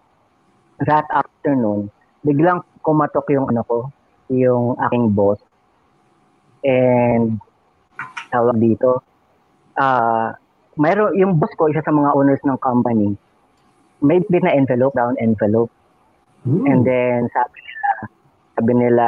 That 0.88 1.04
afternoon, 1.12 1.92
biglang 2.24 2.64
kumatok 2.80 3.28
yung 3.36 3.52
ano 3.52 3.68
ko, 3.68 3.78
yung 4.32 4.80
aking 4.80 5.12
boss. 5.12 5.44
And 6.64 7.44
tawag 8.32 8.64
dito, 8.64 9.04
ah 9.80 10.36
mayroon 10.80 11.16
yung 11.20 11.34
boss 11.36 11.52
ko, 11.60 11.68
isa 11.68 11.84
sa 11.84 11.92
mga 11.92 12.16
owners 12.16 12.44
ng 12.48 12.60
company, 12.64 13.16
may 14.00 14.24
bit 14.32 14.44
na 14.44 14.56
envelope, 14.56 14.96
down 14.96 15.20
envelope. 15.20 15.72
Hmm. 16.48 16.64
And 16.68 16.82
then 16.88 17.28
sabi 17.36 17.60
nila, 17.60 17.90
sabi 18.56 18.72
nila, 18.76 19.06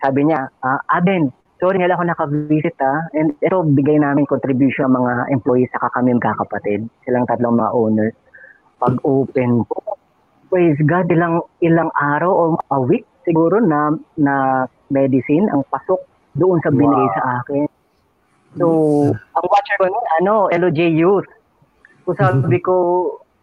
sabi 0.00 0.20
niya, 0.24 0.40
ah, 0.64 0.80
Aben, 0.88 1.28
sorry 1.60 1.78
lang 1.84 1.92
ako 1.92 2.04
nakavisit 2.08 2.80
ah. 2.80 3.06
And 3.12 3.36
ito, 3.44 3.60
bigay 3.60 4.00
namin 4.00 4.24
contribution 4.24 4.88
ang 4.88 5.04
mga 5.04 5.30
employees 5.36 5.70
saka 5.76 5.92
kami 6.00 6.16
magkakapatid. 6.16 6.88
Silang 7.04 7.28
tatlong 7.28 7.60
mga 7.60 7.72
owners. 7.76 8.16
Pag 8.80 8.98
open 9.04 9.62
ko, 9.68 9.78
praise 10.48 10.80
God, 10.82 11.06
ilang, 11.12 11.44
ilang 11.62 11.92
araw 11.94 12.32
o 12.32 12.44
a 12.72 12.80
week 12.82 13.06
siguro 13.22 13.62
na, 13.62 13.94
na 14.18 14.66
medicine 14.90 15.46
ang 15.54 15.62
pasok 15.70 16.02
doon 16.34 16.58
sa 16.64 16.72
binigay 16.74 17.08
Wow. 17.12 17.16
sa 17.16 17.22
akin. 17.44 17.68
So, 18.56 18.66
ang 19.16 19.46
watcher 19.48 19.76
ko 19.80 19.88
nun, 19.88 20.06
ano, 20.20 20.52
LOJ 20.52 20.92
Youth. 20.92 21.28
So 22.04 22.12
sabi 22.18 22.58
ko, 22.60 22.74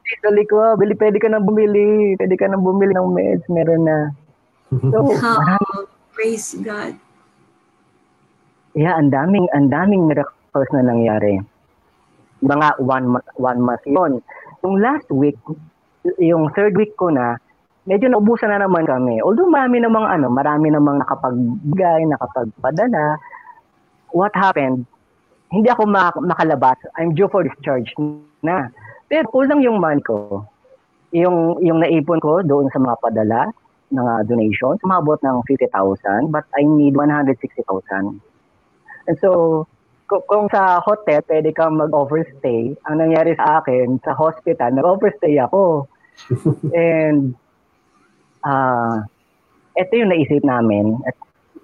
Sabi 0.10 0.42
ko, 0.50 0.74
bili, 0.74 0.98
pwede 0.98 1.22
ka 1.22 1.30
nang 1.30 1.46
bumili. 1.46 2.18
Pwede 2.18 2.34
ka 2.34 2.50
nang 2.50 2.66
bumili 2.66 2.98
ng 2.98 3.14
meds. 3.14 3.46
Meron 3.46 3.86
na. 3.86 4.10
So, 4.74 5.06
marami. 5.14 5.70
Oh, 5.78 5.86
praise 6.18 6.58
God. 6.58 6.98
Yeah, 8.74 8.98
ang 8.98 9.14
daming, 9.14 9.46
ang 9.54 9.70
daming 9.70 10.10
miracles 10.10 10.70
na 10.74 10.82
nangyari. 10.82 11.38
Mga 12.42 12.82
one 12.82 13.22
one 13.38 13.62
month 13.62 13.86
yun. 13.86 14.18
Yung 14.66 14.82
last 14.82 15.06
week, 15.14 15.38
yung 16.18 16.50
third 16.58 16.74
week 16.74 16.98
ko 16.98 17.14
na, 17.14 17.38
medyo 17.86 18.10
naubusan 18.10 18.50
na 18.50 18.66
naman 18.66 18.90
kami. 18.90 19.22
Although 19.22 19.50
marami 19.50 19.78
namang 19.78 20.10
ano, 20.10 20.34
marami 20.34 20.74
namang 20.74 21.06
nakapagbigay, 21.06 22.10
nakapagpadala. 22.10 23.22
What 24.10 24.34
happened? 24.34 24.90
Hindi 25.50 25.68
ako 25.70 25.90
mak- 25.90 26.22
makalabas. 26.22 26.78
I'm 26.98 27.18
due 27.18 27.30
for 27.30 27.42
discharge 27.42 27.90
na. 28.46 28.70
Pero 29.10 29.26
kulang 29.34 29.66
yung 29.66 29.82
money 29.82 30.02
ko. 30.06 30.46
Yung, 31.10 31.58
yung 31.66 31.82
naipon 31.82 32.22
ko 32.22 32.46
doon 32.46 32.70
sa 32.70 32.78
mga 32.78 32.96
padala, 33.02 33.50
mga 33.90 34.30
donations, 34.30 34.78
umabot 34.86 35.18
ng 35.26 35.42
50,000 35.50 36.30
but 36.30 36.46
I 36.54 36.62
need 36.62 36.94
160,000. 36.94 38.22
And 39.10 39.18
so, 39.18 39.66
ku- 40.06 40.26
kung 40.30 40.50
sa 40.54 40.78
hotel, 40.86 41.26
pwede 41.26 41.50
kang 41.54 41.82
mag-overstay. 41.82 42.78
Ang 42.86 42.96
nangyari 43.02 43.34
sa 43.34 43.62
akin, 43.62 43.98
sa 44.06 44.14
hospital, 44.14 44.74
nag-overstay 44.74 45.38
ako. 45.42 45.90
And, 46.78 47.34
ah, 48.46 49.06
ito 49.74 49.92
yung 49.98 50.14
naisip 50.14 50.46
namin. 50.46 50.98
At 51.10 51.18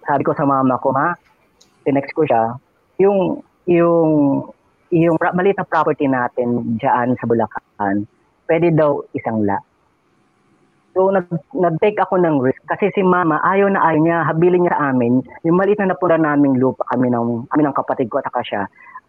sabi 0.09 0.25
ko 0.25 0.33
sa 0.33 0.45
mama 0.45 0.81
ko, 0.81 0.89
ma, 0.93 1.13
tinext 1.85 2.13
ko 2.17 2.25
siya, 2.25 2.57
yung, 3.01 3.45
yung, 3.65 4.41
yung 4.93 5.15
maliit 5.19 5.57
na 5.57 5.65
property 5.67 6.05
natin 6.05 6.77
dyan 6.77 7.17
sa 7.17 7.25
Bulacan, 7.25 8.05
pwede 8.45 8.73
daw 8.73 9.01
isang 9.13 9.45
la. 9.45 9.57
So, 10.95 11.11
nag, 11.11 11.27
nag-take 11.51 11.99
ako 11.99 12.23
ng 12.23 12.39
risk 12.39 12.63
kasi 12.71 12.87
si 12.95 13.03
mama, 13.03 13.43
ayaw 13.43 13.67
na 13.67 13.83
ayaw 13.83 13.99
niya, 13.99 14.17
habilin 14.31 14.63
niya 14.63 14.79
sa 14.79 14.95
amin, 14.95 15.19
yung 15.43 15.59
maliit 15.59 15.75
na 15.83 15.91
napura 15.91 16.15
naming 16.15 16.55
lupa 16.55 16.87
kami 16.87 17.11
ng, 17.11 17.51
kami 17.51 17.61
ng 17.67 17.75
kapatid 17.75 18.07
ko 18.07 18.23
at 18.23 18.27
saka 18.31 18.41
siya, 18.47 18.61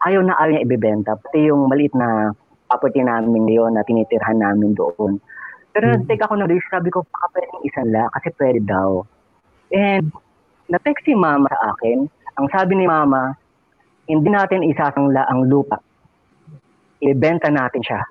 ayaw 0.02 0.18
na 0.26 0.34
ayaw 0.34 0.58
niya 0.58 0.66
ibibenta. 0.66 1.14
Pati 1.14 1.46
yung 1.46 1.70
maliit 1.70 1.94
na 1.94 2.34
property 2.66 3.06
namin 3.06 3.46
yun 3.46 3.78
na 3.78 3.86
tinitirhan 3.86 4.42
namin 4.42 4.74
doon. 4.74 5.22
Pero 5.70 5.84
Hmm. 5.86 6.02
nag-take 6.02 6.26
ako 6.26 6.34
ng 6.42 6.50
risk, 6.50 6.66
sabi 6.74 6.90
ko, 6.90 7.06
baka 7.06 7.26
pwedeng 7.38 7.62
isang 7.62 7.88
la 7.94 8.10
kasi 8.18 8.34
pwede 8.34 8.60
daw. 8.66 9.06
And, 9.70 10.10
na-text 10.66 11.06
si 11.06 11.14
mama 11.14 11.46
sa 11.46 11.70
akin, 11.78 12.10
ang 12.42 12.46
sabi 12.50 12.74
ni 12.74 12.90
mama, 12.90 13.38
hindi 14.06 14.28
natin 14.30 14.66
isasangla 14.66 15.26
ang 15.26 15.50
lupa. 15.50 15.82
Ibenta 17.02 17.50
natin 17.50 17.82
siya. 17.82 18.02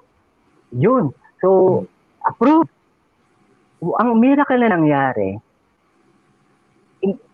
Yun. 0.76 1.12
So, 1.40 1.84
approved. 2.24 2.72
Ang 3.80 4.20
miracle 4.20 4.60
na 4.60 4.76
nangyari, 4.76 5.40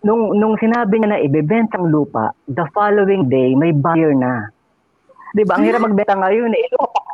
nung, 0.04 0.36
nung 0.36 0.56
sinabi 0.60 1.00
niya 1.00 1.10
na 1.16 1.24
ibebenta 1.24 1.80
ang 1.80 1.90
lupa, 1.90 2.34
the 2.50 2.66
following 2.76 3.30
day, 3.32 3.54
may 3.56 3.72
buyer 3.72 4.14
na. 4.14 4.52
Di 5.32 5.48
ba? 5.48 5.56
Ang 5.56 5.66
hirap 5.70 5.82
magbenta 5.86 6.18
ngayon, 6.18 6.52
eh, 6.52 6.66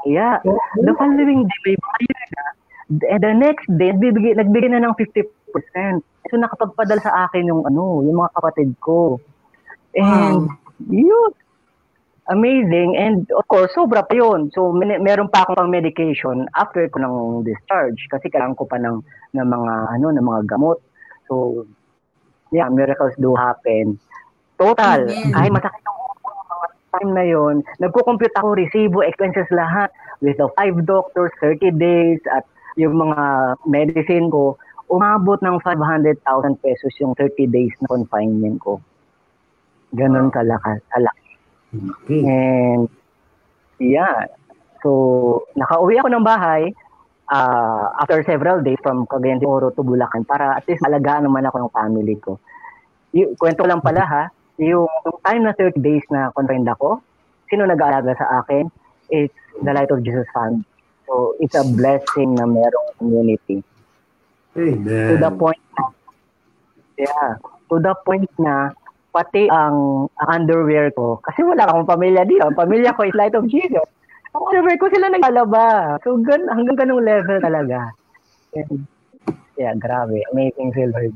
kaya. 0.08 0.42
The 0.82 0.94
following 0.98 1.46
day, 1.46 1.58
may 1.68 1.78
buyer 1.78 2.24
na. 2.34 2.44
And 2.88 3.22
the 3.22 3.34
next 3.36 3.68
day, 3.78 3.94
nagbibigay, 3.94 4.40
nagbigay 4.40 4.70
na 4.74 4.82
ng 4.88 4.96
50%. 4.96 6.02
So, 6.28 6.36
nakapagpadala 6.40 7.02
sa 7.04 7.28
akin 7.28 7.46
yung, 7.46 7.62
ano, 7.68 8.04
yung 8.04 8.18
mga 8.20 8.32
kapatid 8.36 8.74
ko. 8.82 9.22
And, 9.94 10.50
yun. 10.86 11.34
Amazing. 12.28 13.00
And 13.00 13.24
of 13.32 13.48
course, 13.48 13.72
sobra 13.72 14.04
pa 14.04 14.14
yun. 14.14 14.52
So, 14.52 14.76
min- 14.76 15.00
meron 15.00 15.32
pa 15.32 15.48
akong 15.48 15.56
pang 15.56 15.72
medication 15.72 16.46
after 16.60 16.84
ko 16.92 17.00
ng 17.00 17.16
discharge 17.48 18.04
kasi 18.12 18.28
kailangan 18.28 18.60
ko 18.60 18.68
pa 18.68 18.76
ng, 18.76 19.00
ng 19.32 19.48
mga, 19.48 19.74
ano, 19.96 20.08
ng 20.12 20.26
mga 20.28 20.42
gamot. 20.52 20.84
So, 21.32 21.64
yeah, 22.52 22.68
miracles 22.68 23.16
do 23.16 23.32
happen. 23.32 23.96
Total, 24.60 25.08
Amen. 25.08 25.32
kahit 25.32 25.52
masakit 25.54 25.84
ang 25.88 25.98
time 26.98 27.12
na 27.14 27.26
yon, 27.28 27.56
nagko-compute 27.78 28.34
ako, 28.36 28.58
resibo, 28.58 29.06
expenses 29.06 29.48
lahat 29.54 29.94
with 30.20 30.36
the 30.42 30.50
five 30.58 30.74
doctors, 30.90 31.30
30 31.40 31.78
days, 31.78 32.20
at 32.34 32.44
yung 32.74 32.98
mga 32.98 33.54
medicine 33.70 34.34
ko, 34.34 34.58
umabot 34.90 35.38
ng 35.44 35.62
500,000 35.62 36.18
pesos 36.64 36.94
yung 36.98 37.14
30 37.14 37.48
days 37.52 37.74
na 37.84 37.88
confinement 37.92 38.58
ko. 38.64 38.82
Ganon 39.96 40.34
kalakas, 40.34 40.84
kalaki. 40.92 41.32
Okay. 41.72 42.22
And 42.24 42.88
yeah, 43.80 44.28
so 44.84 45.44
nakauwi 45.56 46.00
ako 46.00 46.10
ng 46.12 46.26
bahay 46.26 46.72
uh, 47.32 47.92
after 48.00 48.24
several 48.24 48.64
days 48.64 48.80
from 48.84 49.08
Cagayan 49.08 49.40
de 49.40 49.48
Oro 49.48 49.72
to 49.72 49.84
Bulacan 49.84 50.24
para 50.28 50.56
at 50.58 50.66
least 50.68 50.84
malagaan 50.84 51.28
naman 51.28 51.46
ako 51.48 51.68
ng 51.68 51.74
family 51.76 52.16
ko. 52.20 52.40
Y- 53.16 53.32
kwento 53.40 53.64
lang 53.64 53.84
pala 53.84 54.04
ha, 54.04 54.24
yung, 54.60 54.90
time 55.24 55.44
na 55.46 55.54
30 55.54 55.80
days 55.80 56.04
na 56.10 56.34
confined 56.34 56.68
ako, 56.68 57.00
sino 57.48 57.64
nag-aalaga 57.64 58.16
sa 58.18 58.44
akin? 58.44 58.68
It's 59.08 59.34
the 59.64 59.72
Light 59.72 59.92
of 59.94 60.04
Jesus 60.04 60.28
Fund. 60.36 60.66
So 61.08 61.40
it's 61.40 61.56
a 61.56 61.64
blessing 61.64 62.36
na 62.36 62.44
merong 62.44 63.00
community. 63.00 63.64
To 64.52 64.60
Amen. 64.60 65.22
the 65.22 65.32
point 65.32 65.64
na, 65.78 65.84
yeah, 67.00 67.40
to 67.72 67.76
the 67.80 67.96
point 68.04 68.28
na 68.36 68.76
pati 69.18 69.50
ang, 69.50 70.06
ang 70.22 70.30
underwear 70.30 70.94
ko, 70.94 71.18
kasi 71.26 71.42
wala 71.42 71.66
akong 71.66 71.90
pamilya 71.90 72.22
dito. 72.22 72.46
Ang 72.46 72.54
pamilya 72.54 72.94
ko 72.94 73.02
is 73.10 73.18
Light 73.18 73.34
of 73.34 73.50
Jesus. 73.50 73.82
Ang 74.38 74.44
underwear 74.54 74.78
ko 74.78 74.94
sila 74.94 75.10
naglalaba. 75.10 75.98
So, 76.06 76.22
gan, 76.22 76.46
hanggang 76.54 76.78
ganung 76.86 77.02
level 77.02 77.42
talaga. 77.42 77.90
And, 78.54 78.86
yeah, 79.58 79.74
grabe. 79.74 80.22
Amazing 80.30 80.78
silver. 80.78 81.10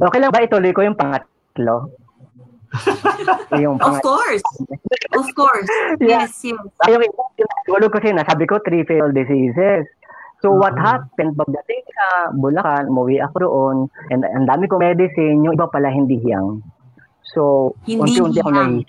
Okay 0.00 0.18
lang 0.24 0.32
ba 0.32 0.40
ituloy 0.40 0.72
ko 0.72 0.88
yung 0.88 0.96
pangatlo? 0.96 1.92
yung 3.60 3.76
Of 3.84 4.00
course. 4.00 4.44
Of 5.12 5.28
course. 5.36 5.68
Yes, 6.00 6.32
yes. 6.40 6.56
Ay, 6.80 6.96
yung, 6.96 7.92
kasi 7.92 8.16
nasabi 8.16 8.48
ko, 8.48 8.56
three 8.64 8.88
fatal 8.88 9.12
diseases. 9.12 9.84
So 10.42 10.50
what 10.50 10.74
Mhm. 10.74 10.82
happened, 10.82 11.38
pagdating 11.38 11.86
sa 11.94 12.34
Bulacan, 12.34 12.90
umuwi 12.90 13.22
ako 13.22 13.34
roon, 13.46 13.76
and 14.10 14.26
ang 14.26 14.50
dami 14.50 14.66
kong 14.66 14.82
medicine, 14.82 15.38
yung 15.46 15.54
iba 15.54 15.70
pala 15.70 15.86
hindi 15.86 16.18
hiyang. 16.18 16.58
So, 17.30 17.72
Hindi 17.86 18.18
unti-unti 18.18 18.38
ako 18.42 18.50
nai- 18.50 18.86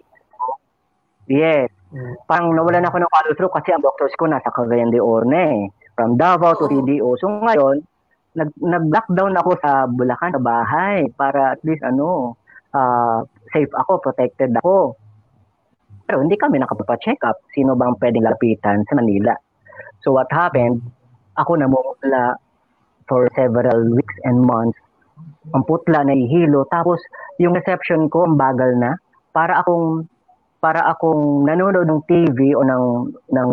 Yes. 1.29 1.71
Mm. 1.93 2.13
Parang 2.27 2.51
nawalan 2.51 2.83
ako 2.83 2.97
ng 2.99 3.11
follow 3.13 3.33
through 3.37 3.53
kasi 3.53 3.69
ang 3.71 3.85
doctors 3.85 4.11
ko 4.19 4.27
nasa 4.27 4.51
Cagayan 4.51 4.91
de 4.91 4.99
Orne, 4.99 5.71
from 5.93 6.17
Davao 6.17 6.57
to. 6.57 6.65
TDO. 6.67 7.15
So 7.21 7.29
ngayon, 7.29 7.85
nag, 8.33 8.49
nag-lockdown 8.57 9.33
ako 9.37 9.51
sa 9.61 9.85
Bulacan, 9.85 10.33
sa 10.33 10.41
bahay, 10.41 11.05
para 11.13 11.53
at 11.53 11.61
least 11.61 11.85
ano, 11.85 12.33
ah, 12.73 13.21
safe 13.53 13.69
ako, 13.77 14.01
protected 14.01 14.57
ako. 14.57 14.97
Pero 16.03 16.19
hindi 16.19 16.35
kami 16.35 16.59
nakapapa-check 16.59 17.21
up. 17.23 17.39
Sino 17.53 17.77
bang 17.77 17.95
pwedeng 18.01 18.25
lapitan 18.25 18.83
sa 18.89 18.93
Manila? 18.97 19.31
So 20.03 20.11
what 20.17 20.27
happened, 20.33 20.83
ako 21.39 21.55
namumula 21.55 22.35
for 23.07 23.29
several 23.37 23.93
weeks 23.95 24.17
and 24.27 24.43
months. 24.43 24.82
Ang 25.53 25.63
putla, 25.67 26.05
nahihilo. 26.07 26.65
Tapos 26.71 26.99
yung 27.38 27.53
reception 27.53 28.07
ko, 28.07 28.25
ang 28.27 28.36
bagal 28.39 28.75
na. 28.79 28.97
Para 29.33 29.62
akong 29.62 30.07
para 30.63 30.79
akong 30.88 31.43
nanonood 31.43 31.91
ng 31.91 32.01
TV 32.07 32.55
o 32.55 32.63
ng 32.63 32.86
ng 33.36 33.51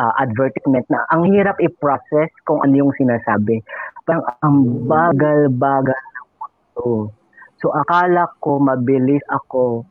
ah, 0.00 0.14
advertisement 0.16 0.88
na 0.88 1.04
ang 1.12 1.28
hirap 1.28 1.60
i-process 1.60 2.32
kung 2.48 2.64
ano 2.64 2.72
yung 2.72 2.92
sinasabi. 2.96 3.60
Parang 4.08 4.24
ang 4.40 4.56
bagal-bagal 4.88 5.92
ng 5.92 6.26
mundo. 6.40 7.12
So 7.60 7.68
akala 7.76 8.32
ko 8.40 8.56
mabilis 8.56 9.20
ako. 9.28 9.84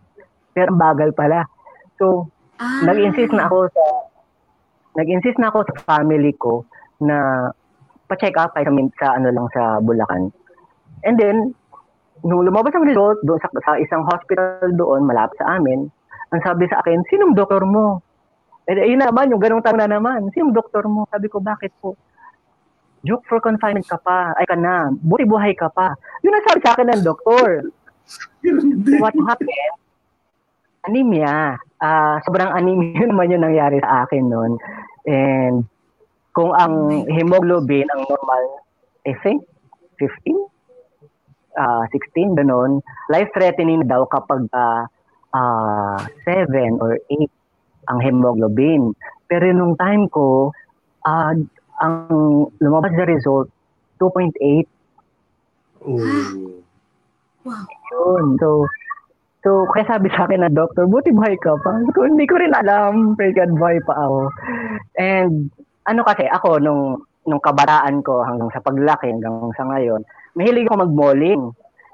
Pero 0.57 0.73
ang 0.73 0.81
bagal 0.81 1.13
pala. 1.13 1.45
So 2.01 2.25
Ah. 2.61 2.85
nag-insist 2.85 3.33
na 3.33 3.49
ako 3.49 3.73
sa 3.73 3.83
nag-insist 5.01 5.37
na 5.41 5.49
ako 5.49 5.65
sa 5.65 5.97
family 5.97 6.29
ko 6.37 6.61
na 7.01 7.49
pa-check 8.05 8.37
up 8.37 8.53
kahit 8.53 8.69
sa, 8.69 8.73
sa 9.01 9.07
ano 9.17 9.33
lang 9.33 9.47
sa 9.49 9.81
Bulacan. 9.81 10.29
And 11.03 11.17
then 11.17 11.57
nung 12.21 12.45
lumabas 12.45 12.73
ang 12.77 12.85
result 12.85 13.17
doon 13.25 13.39
sa, 13.41 13.49
sa 13.65 13.73
isang 13.81 14.05
hospital 14.05 14.69
doon 14.77 15.05
malapit 15.05 15.37
sa 15.41 15.57
amin, 15.57 15.89
ang 16.31 16.41
sabi 16.45 16.69
sa 16.69 16.79
akin, 16.79 17.01
sinong 17.09 17.35
doktor 17.35 17.65
mo? 17.65 17.99
Eh, 18.69 18.77
ayun 18.77 19.01
na 19.01 19.09
naman, 19.09 19.33
yung 19.33 19.41
ganong 19.41 19.65
tanong 19.65 19.83
na 19.83 19.97
naman, 19.99 20.29
sinong 20.31 20.53
doktor 20.53 20.85
mo? 20.85 21.09
Sabi 21.09 21.27
ko, 21.27 21.41
bakit 21.41 21.73
po? 21.81 21.97
Joke 23.01 23.25
for 23.25 23.41
confinement 23.41 23.83
ka 23.89 23.97
pa, 23.97 24.37
ay 24.37 24.45
ka 24.45 24.53
na, 24.53 24.93
buti 24.93 25.25
buhay 25.25 25.57
ka 25.57 25.73
pa. 25.73 25.97
Yun 26.21 26.37
ang 26.37 26.45
sabi 26.45 26.59
sa 26.61 26.77
akin 26.77 26.87
ng 26.93 27.01
doktor. 27.01 27.73
What 29.01 29.17
happened? 29.25 29.75
Anemia. 30.85 31.57
Ah, 31.81 32.21
sobrang 32.21 32.53
anemia 32.53 33.05
naman 33.09 33.33
yung 33.33 33.43
nangyari 33.43 33.81
sa 33.81 34.05
akin 34.05 34.23
noon. 34.29 34.51
And 35.09 35.65
kung 36.31 36.53
ang 36.53 37.05
hemoglobin, 37.09 37.89
ang 37.89 38.05
normal, 38.05 38.61
I 39.09 39.17
think, 39.25 39.41
15? 39.97 40.50
Ah 41.57 41.83
16, 41.89 42.37
ganun. 42.37 42.79
Life-threatening 43.11 43.87
daw 43.87 44.05
kapag 44.07 44.47
ah, 44.53 44.87
ah, 45.35 45.99
7 46.27 46.79
or 46.79 46.99
8 47.09 47.89
ang 47.89 47.99
hemoglobin. 47.99 48.93
Pero 49.25 49.49
nung 49.55 49.75
time 49.79 50.07
ko, 50.11 50.51
ah, 51.07 51.33
ang 51.81 51.93
lumabas 52.61 52.93
na 52.93 53.05
result, 53.09 53.49
2.8 53.97 54.67
Oh. 55.81 56.61
Wow. 57.41 57.65
yun. 57.89 58.37
So, 58.37 58.69
so 59.41 59.65
kaya 59.73 59.85
sabi 59.89 60.13
sa 60.13 60.29
akin 60.29 60.45
na 60.45 60.51
doctor, 60.53 60.85
buti 60.85 61.09
buhay 61.09 61.33
ka 61.41 61.57
pa. 61.57 61.81
Ko, 61.93 62.05
hindi 62.05 62.29
ko 62.29 62.37
rin 62.37 62.53
alam. 62.53 63.17
Pray 63.17 63.33
God, 63.33 63.57
buhay 63.57 63.81
pa 63.81 63.97
ako. 63.97 64.29
And 65.01 65.49
ano 65.89 66.01
kasi, 66.05 66.29
ako, 66.29 66.61
nung, 66.61 67.01
nung 67.25 67.41
kabataan 67.41 68.05
ko 68.05 68.21
hanggang 68.21 68.53
sa 68.53 68.61
paglaki, 68.61 69.09
hanggang 69.09 69.49
sa 69.57 69.65
ngayon, 69.65 70.05
mahilig 70.35 70.67
ako 70.67 70.87
mag-malling. 70.87 71.41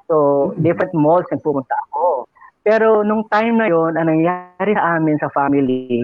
So, 0.07 0.15
different 0.61 0.95
malls 0.95 1.27
nagpupunta 1.29 1.75
ako. 1.89 2.29
Pero 2.67 3.03
nung 3.03 3.23
time 3.31 3.55
na 3.55 3.67
yon 3.71 3.95
ang 3.95 4.07
nangyari 4.11 4.75
sa 4.75 4.99
amin 4.99 5.15
sa 5.19 5.31
family, 5.31 6.03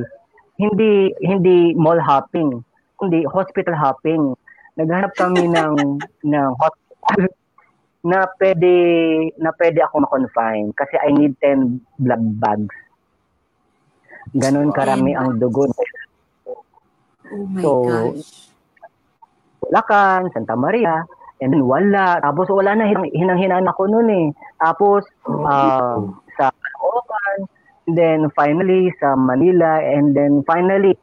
hindi 0.56 1.12
hindi 1.20 1.76
mall 1.76 2.00
hopping, 2.00 2.64
kundi 2.96 3.28
hospital 3.28 3.76
hopping. 3.76 4.32
Naghanap 4.80 5.12
kami 5.20 5.50
ng 5.56 6.00
ng 6.24 6.52
hospital 6.60 7.28
na 8.12 8.28
pwede 8.40 8.74
na 9.40 9.52
pwede 9.56 9.80
ako 9.84 10.04
ma-confine 10.04 10.76
kasi 10.76 11.00
I 11.00 11.12
need 11.16 11.36
10 11.40 11.80
blood 12.00 12.24
bags. 12.40 12.76
Ganon 14.36 14.72
karami 14.72 15.16
ang 15.16 15.40
dugo. 15.40 15.68
Oh 17.28 17.48
my 17.48 17.62
So, 17.64 17.72
gosh. 17.88 18.52
Bulacan, 19.64 20.32
Santa 20.36 20.56
Maria, 20.60 21.04
and 21.44 21.52
then 21.52 21.68
wala. 21.68 22.24
Tapos 22.24 22.48
wala 22.48 22.72
na, 22.80 22.88
hinang, 22.88 23.12
hinang-hinan 23.12 23.68
ako 23.68 23.92
noon 23.92 24.10
eh. 24.10 24.28
Tapos, 24.64 25.04
ah, 25.28 26.00
sa 26.40 26.48
Caloocan, 26.56 27.40
then 27.92 28.32
finally 28.32 28.88
sa 29.04 29.20
Manila, 29.20 29.84
and 29.84 30.16
then 30.16 30.40
finally, 30.48 30.96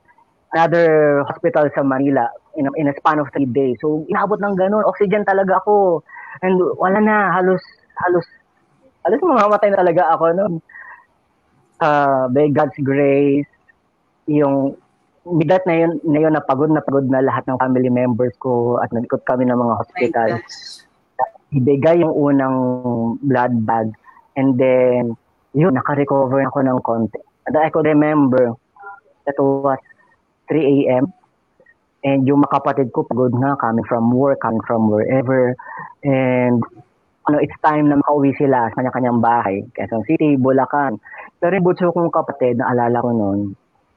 another 0.56 1.20
hospital 1.28 1.68
sa 1.76 1.84
Manila 1.84 2.32
in 2.56 2.64
a, 2.66 2.70
in 2.80 2.88
a 2.88 2.94
span 2.96 3.20
of 3.20 3.28
three 3.36 3.46
days. 3.46 3.76
So, 3.84 4.08
inabot 4.08 4.40
ng 4.40 4.56
ganun. 4.56 4.88
Oxygen 4.88 5.28
talaga 5.28 5.60
ako. 5.60 6.00
And 6.40 6.56
wala 6.80 6.98
na, 7.04 7.36
halos, 7.36 7.60
halos, 8.00 8.24
halos 9.04 9.20
mamamatay 9.20 9.76
talaga 9.76 10.08
ako 10.16 10.24
noon. 10.32 10.54
Uh, 11.80 12.28
by 12.32 12.48
God's 12.52 12.76
grace, 12.80 13.48
yung 14.28 14.76
bigat 15.24 15.64
na 15.68 15.74
yun, 15.76 16.00
na 16.04 16.18
yun 16.20 16.32
na 16.32 16.42
pagod 16.44 16.72
na 16.72 16.80
pagod 16.80 17.04
na 17.08 17.20
lahat 17.20 17.44
ng 17.48 17.60
family 17.60 17.92
members 17.92 18.32
ko 18.40 18.80
at 18.80 18.88
nagkot 18.92 19.24
kami 19.28 19.44
ng 19.44 19.58
mga 19.58 19.74
hospital 19.76 20.30
ibigay 21.50 21.98
yung 21.98 22.14
unang 22.14 22.56
blood 23.26 23.54
bag 23.66 23.90
and 24.38 24.56
then 24.56 25.18
yun, 25.54 25.74
naka-recover 25.74 26.46
ako 26.46 26.58
ng 26.62 26.78
konti. 26.86 27.18
And 27.46 27.56
I 27.58 27.70
could 27.70 27.86
remember 27.86 28.54
that 29.26 29.34
was 29.38 29.82
3 30.46 30.86
a.m. 30.86 31.10
And 32.06 32.24
yung 32.24 32.46
mga 32.46 32.62
kapatid 32.62 32.94
ko, 32.94 33.02
pagod 33.02 33.34
na, 33.34 33.58
coming 33.58 33.84
from 33.84 34.14
work, 34.14 34.40
coming 34.40 34.62
from 34.64 34.88
wherever. 34.88 35.52
And 36.06 36.62
ano, 37.26 37.36
it's 37.42 37.54
time 37.60 37.90
na 37.90 37.98
makauwi 38.00 38.32
sila 38.38 38.70
sa 38.70 38.76
kanya-kanyang 38.78 39.20
bahay. 39.20 39.66
Quezon 39.74 40.06
City, 40.06 40.38
Bulacan. 40.38 41.02
Pero 41.42 41.52
yung 41.58 41.66
butso 41.66 41.92
kong 41.92 42.14
kapatid, 42.14 42.62
naalala 42.62 43.02
ko 43.02 43.10
noon, 43.10 43.40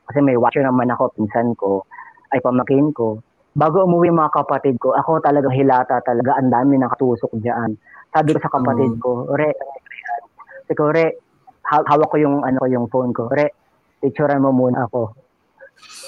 kasi 0.07 0.19
may 0.19 0.35
watcher 0.35 0.63
naman 0.63 0.91
ako, 0.91 1.15
pinsan 1.15 1.55
ko, 1.55 1.87
ay 2.33 2.39
pamakin 2.43 2.91
ko. 2.91 3.21
Bago 3.53 3.85
umuwi 3.85 4.09
mga 4.09 4.33
kapatid 4.33 4.81
ko, 4.81 4.97
ako 4.97 5.21
talagang 5.21 5.53
hilata 5.53 6.01
talaga, 6.01 6.41
ang 6.41 6.49
dami 6.49 6.81
nakatusok 6.81 7.37
diyan. 7.37 7.77
Sabi 8.09 8.33
ko 8.33 8.39
sa 8.41 8.53
kapatid 8.53 8.97
ko, 8.97 9.29
Re, 9.33 9.53
sabi 10.65 10.73
ko, 10.73 10.89
Re, 10.89 11.05
ha- 11.69 11.87
hawak 11.87 12.09
ko 12.09 12.17
yung, 12.17 12.41
ano 12.41 12.65
yung 12.65 12.89
phone 12.89 13.13
ko. 13.13 13.29
Re, 13.29 13.53
picturean 14.01 14.41
mo 14.41 14.49
muna 14.49 14.89
ako. 14.89 15.13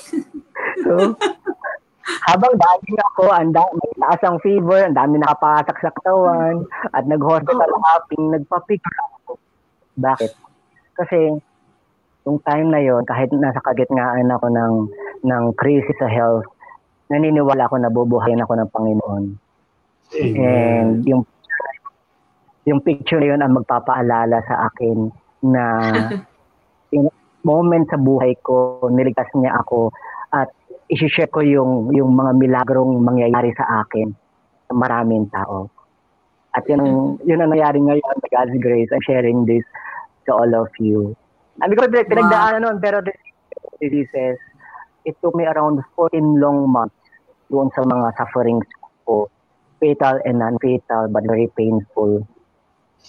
so, 0.85 0.93
habang 2.25 2.53
daging 2.57 2.99
ako, 3.13 3.23
ang 3.29 3.53
da- 3.53 3.73
may 3.73 3.93
taas 4.01 4.21
ang 4.25 4.37
fever, 4.41 4.85
ang 4.85 4.97
dami 4.97 5.21
nakapasak 5.21 5.77
sa 5.81 5.93
katawan, 5.93 6.65
at 6.93 7.03
nag-hospital 7.05 7.69
hopping, 7.69 8.33
nagpa-picture 8.33 8.99
ako. 9.21 9.37
Bakit? 10.01 10.31
Kasi, 10.97 11.37
yung 12.25 12.41
time 12.41 12.73
na 12.73 12.81
yon 12.81 13.05
kahit 13.05 13.29
nasa 13.37 13.61
kagitnaan 13.61 14.33
ako 14.33 14.49
ng, 14.49 14.73
ng 15.29 15.43
crisis 15.53 15.93
sa 16.01 16.09
health, 16.09 16.45
naniniwala 17.13 17.69
ako 17.69 17.77
na 17.77 17.93
bubuhayin 17.93 18.41
ako 18.41 18.53
ng 18.57 18.69
Panginoon. 18.73 19.23
Amen. 20.17 20.37
And 20.41 20.91
yung 21.05 21.23
yung 22.65 22.81
picture 22.81 23.21
na 23.21 23.29
yun 23.29 23.41
ang 23.45 23.53
magpapaalala 23.61 24.41
sa 24.49 24.69
akin 24.73 25.13
na 25.45 25.63
yung 26.97 27.13
moment 27.45 27.85
sa 27.93 28.01
buhay 28.01 28.33
ko, 28.41 28.81
niligtas 28.89 29.29
niya 29.37 29.61
ako 29.61 29.93
at 30.33 30.49
isi-share 30.89 31.29
ko 31.29 31.45
yung 31.45 31.93
yung 31.93 32.09
mga 32.09 32.41
milagrong 32.41 33.05
mangyayari 33.05 33.53
sa 33.53 33.85
akin 33.85 34.09
sa 34.65 34.73
maraming 34.73 35.29
tao. 35.29 35.69
At 36.57 36.65
yun 36.65 36.81
ang, 36.81 36.93
yun 37.21 37.43
ang 37.43 37.53
nangyari 37.53 37.77
ngayon 37.83 38.17
by 38.17 38.29
God's 38.33 38.57
grace. 38.57 38.89
I'm 38.89 39.03
sharing 39.05 39.45
this 39.45 39.65
to 40.25 40.33
all 40.33 40.49
of 40.57 40.73
you. 40.81 41.13
Sabi 41.55 41.73
ko, 41.75 41.87
pinag- 41.87 42.09
pinagdaanan 42.11 42.61
nun, 42.63 42.77
pero 42.83 42.99
this 42.99 43.15
diseases, 43.79 44.39
it 45.07 45.15
took 45.23 45.35
me 45.35 45.47
around 45.47 45.79
14 45.95 46.39
long 46.39 46.67
months 46.67 46.95
doon 47.51 47.69
sa 47.77 47.85
mga 47.85 48.11
sufferings 48.17 48.67
ko 49.05 49.29
fatal 49.77 50.17
and 50.25 50.39
non-fatal 50.41 51.11
but 51.11 51.23
very 51.27 51.47
painful. 51.53 52.25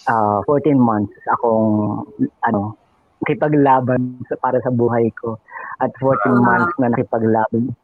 Uh, 0.07 0.39
14 0.45 0.77
months 0.79 1.15
akong 1.35 2.05
ano, 2.47 2.77
nakipaglaban 3.25 4.23
sa, 4.31 4.39
para 4.39 4.61
sa 4.63 4.71
buhay 4.71 5.11
ko. 5.19 5.35
At 5.83 5.91
14 5.99 6.31
Wow. 6.31 6.43
months 6.43 6.73
na 6.79 6.87
nakipaglaban 6.93 7.75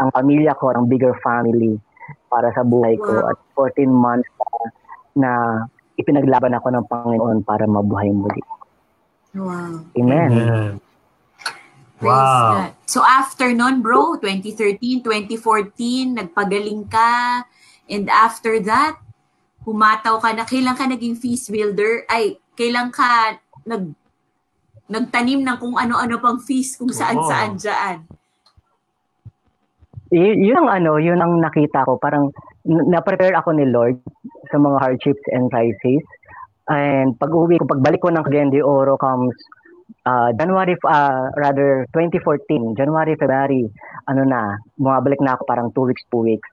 ang 0.00 0.08
pamilya 0.08 0.56
ko, 0.56 0.72
ang 0.72 0.88
bigger 0.88 1.12
family 1.20 1.76
para 2.32 2.48
sa 2.56 2.64
buhay 2.64 2.96
ko. 2.96 3.12
Wow. 3.12 3.28
At 3.28 3.38
14 3.76 3.92
months 3.92 4.30
na, 4.40 4.48
na 5.12 5.30
ipinaglaban 6.00 6.56
ako 6.56 6.72
ng 6.72 6.84
Panginoon 6.88 7.38
para 7.44 7.68
mabuhay 7.68 8.08
muli. 8.08 8.40
Wow. 9.32 9.88
Amen. 9.96 10.28
Amen. 10.32 10.72
Praise 11.96 12.10
Wow. 12.10 12.50
God. 12.52 12.70
So 12.84 13.00
after 13.00 13.48
nun, 13.54 13.80
bro, 13.80 14.20
2013, 14.20 15.00
2014, 15.06 16.18
nagpagaling 16.18 16.90
ka. 16.90 17.46
And 17.88 18.10
after 18.10 18.60
that, 18.68 18.98
humataw 19.64 20.20
ka 20.20 20.34
na. 20.34 20.44
Kailan 20.44 20.76
ka 20.76 20.84
naging 20.84 21.16
feast 21.16 21.48
builder? 21.48 22.04
Ay, 22.10 22.36
kailan 22.58 22.90
ka 22.92 23.38
nag 23.64 23.94
nagtanim 24.92 25.40
ng 25.40 25.56
kung 25.56 25.78
ano-ano 25.78 26.20
pang 26.20 26.36
feast 26.36 26.76
kung 26.76 26.92
saan-saan 26.92 27.56
dyan. 27.56 28.04
Y- 30.12 30.52
yun 30.52 30.60
ang 30.60 30.68
ano, 30.68 31.00
yun 31.00 31.16
ang 31.16 31.40
nakita 31.40 31.88
ko. 31.88 31.96
Parang 31.96 32.28
na-prepare 32.68 33.32
ako 33.32 33.56
ni 33.56 33.64
Lord 33.64 33.96
sa 34.52 34.60
mga 34.60 34.76
hardships 34.84 35.24
and 35.32 35.48
crises. 35.48 36.04
And 36.68 37.18
pag 37.18 37.32
uwi 37.34 37.58
ko, 37.58 37.66
pagbalik 37.66 38.00
ko 38.02 38.10
ng 38.10 38.22
Cagayan 38.22 38.54
de 38.54 38.62
Oro 38.62 38.94
comes 38.94 39.34
uh, 40.06 40.30
January, 40.38 40.78
uh, 40.86 41.30
rather 41.34 41.86
2014, 41.94 42.78
January, 42.78 43.18
February, 43.18 43.66
ano 44.06 44.22
na, 44.22 44.58
bumabalik 44.78 45.18
na 45.18 45.34
ako 45.34 45.42
parang 45.46 45.68
two 45.74 45.86
weeks, 45.90 46.02
two 46.10 46.22
weeks. 46.22 46.48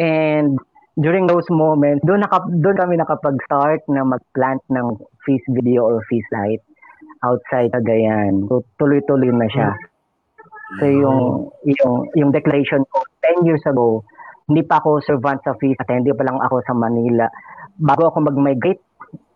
And 0.00 0.56
during 0.96 1.28
those 1.28 1.48
moments, 1.52 2.04
doon, 2.04 2.24
naka, 2.24 2.44
doon 2.48 2.76
kami 2.76 2.96
nakapag-start 2.96 3.84
na 3.92 4.04
mag-plant 4.04 4.64
ng 4.72 4.96
feast 5.24 5.44
video 5.52 5.84
or 5.84 6.00
feast 6.08 6.28
light 6.32 6.64
outside 7.20 7.72
Cagayan. 7.72 8.48
So, 8.48 8.64
tuloy-tuloy 8.80 9.32
na 9.32 9.48
siya. 9.48 9.76
So 10.78 10.86
yung 10.86 11.50
yung 11.66 11.94
yung 12.14 12.30
declaration 12.30 12.86
ko 12.94 13.02
10 13.42 13.42
years 13.42 13.64
ago, 13.66 14.06
hindi 14.46 14.62
pa 14.62 14.78
ako 14.78 15.02
servant 15.02 15.42
sa 15.42 15.58
feast 15.58 15.82
at 15.82 15.90
hindi 15.90 16.14
pa 16.14 16.22
lang 16.22 16.38
ako 16.38 16.62
sa 16.62 16.78
Manila. 16.78 17.26
Bago 17.74 18.06
ako 18.06 18.30
mag-migrate 18.30 18.78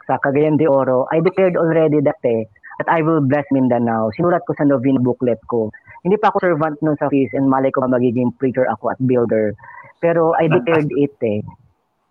sa 0.07 0.21
Cagayan 0.21 0.61
de 0.61 0.69
Oro, 0.69 1.09
I 1.13 1.21
declared 1.21 1.57
already 1.57 2.01
that 2.05 2.21
eh, 2.25 2.45
that 2.81 2.89
I 2.91 3.03
will 3.03 3.23
bless 3.23 3.47
Mindanao. 3.55 4.11
Sinulat 4.19 4.43
ko 4.47 4.55
sa 4.59 4.67
novena 4.67 4.99
booklet 4.99 5.41
ko. 5.47 5.71
Hindi 6.03 6.21
pa 6.21 6.29
ako 6.29 6.43
servant 6.43 6.77
nun 6.85 6.99
sa 7.01 7.09
feast 7.09 7.33
and 7.33 7.49
malay 7.49 7.73
ko 7.73 7.87
magiging 7.87 8.35
preacher 8.37 8.69
ako 8.69 8.93
at 8.93 9.01
builder. 9.01 9.57
Pero 10.03 10.37
I 10.37 10.51
declared 10.51 10.91
it 10.93 11.17
eh. 11.23 11.41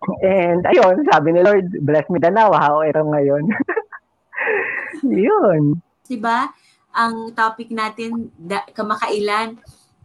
And 0.24 0.66
ayun, 0.68 1.06
sabi 1.08 1.32
ni 1.32 1.40
Lord, 1.40 1.70
bless 1.80 2.04
Mindanao, 2.10 2.52
how 2.52 2.82
ito 2.84 3.00
ngayon. 3.00 3.44
Yun. 5.04 5.80
'Di 6.04 6.18
ba? 6.20 6.52
Ang 6.94 7.34
topic 7.34 7.74
natin 7.74 8.30
da, 8.38 8.62
kamakailan 8.70 9.58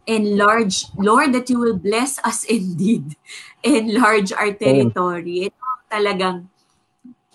enlarge 0.08 0.90
Lord 0.98 1.30
that 1.36 1.46
you 1.46 1.60
will 1.60 1.76
bless 1.76 2.18
us 2.24 2.42
indeed. 2.50 3.14
Enlarge 3.62 4.32
our 4.32 4.50
territory. 4.56 5.52
Ito 5.52 5.66
talagang 5.92 6.48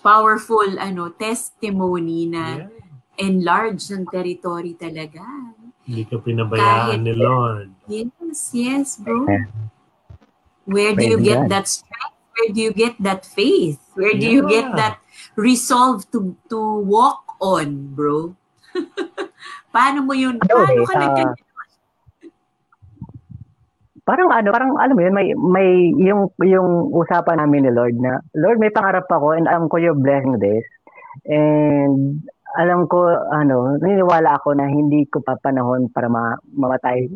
powerful 0.06 0.78
ano 0.78 1.10
testimony 1.10 2.30
na 2.30 2.62
Yeah. 2.62 2.70
enlarge 3.18 3.90
ng 3.90 4.06
territory 4.06 4.78
talaga. 4.78 5.26
Hindi 5.82 6.06
ka 6.06 6.22
pinabayaan 6.22 6.94
Kahit- 6.94 7.02
ni 7.02 7.14
Lord. 7.18 7.68
Yes, 7.90 8.38
yes, 8.54 8.86
bro. 9.02 9.26
Yeah. 9.26 9.50
Where 10.66 10.94
do 10.94 11.02
you 11.02 11.18
get 11.18 11.50
that 11.50 11.66
strength? 11.66 12.14
Where 12.38 12.50
do 12.54 12.60
you 12.62 12.74
get 12.74 12.94
that 13.02 13.26
faith? 13.26 13.82
Where 13.98 14.14
do 14.14 14.26
you 14.26 14.46
get 14.46 14.70
Yeah. 14.70 14.78
that 14.78 14.94
resolve 15.34 16.06
to 16.14 16.38
to 16.52 16.58
walk 16.86 17.38
on, 17.42 17.96
bro? 17.96 18.34
Paano 19.74 20.04
mo 20.04 20.12
yun? 20.12 20.38
Ano 20.38 20.52
Paano 20.52 20.82
eh, 20.82 20.86
ka 20.86 20.94
ah, 20.94 21.00
nagka 21.02 21.22
parang 24.06 24.30
ano, 24.30 24.48
parang 24.54 24.78
alam 24.78 24.94
mo 24.94 25.02
yun, 25.02 25.14
may 25.14 25.34
may 25.34 25.68
yung 25.98 26.30
yung 26.40 26.94
usapan 26.94 27.42
namin 27.42 27.66
ni 27.66 27.72
Lord 27.74 27.98
na 27.98 28.22
Lord, 28.38 28.62
may 28.62 28.70
pangarap 28.70 29.10
ako 29.10 29.34
and 29.34 29.50
alam 29.50 29.66
ko 29.66 29.82
you're 29.82 29.98
blessing 29.98 30.38
this. 30.38 30.62
And 31.26 32.22
alam 32.54 32.86
ko 32.86 33.02
ano, 33.34 33.74
naniniwala 33.82 34.38
ako 34.38 34.54
na 34.54 34.70
hindi 34.70 35.04
ko 35.10 35.18
pa 35.26 35.34
panahon 35.42 35.90
para 35.90 36.06
ma- 36.06 36.38
mamatay. 36.54 37.10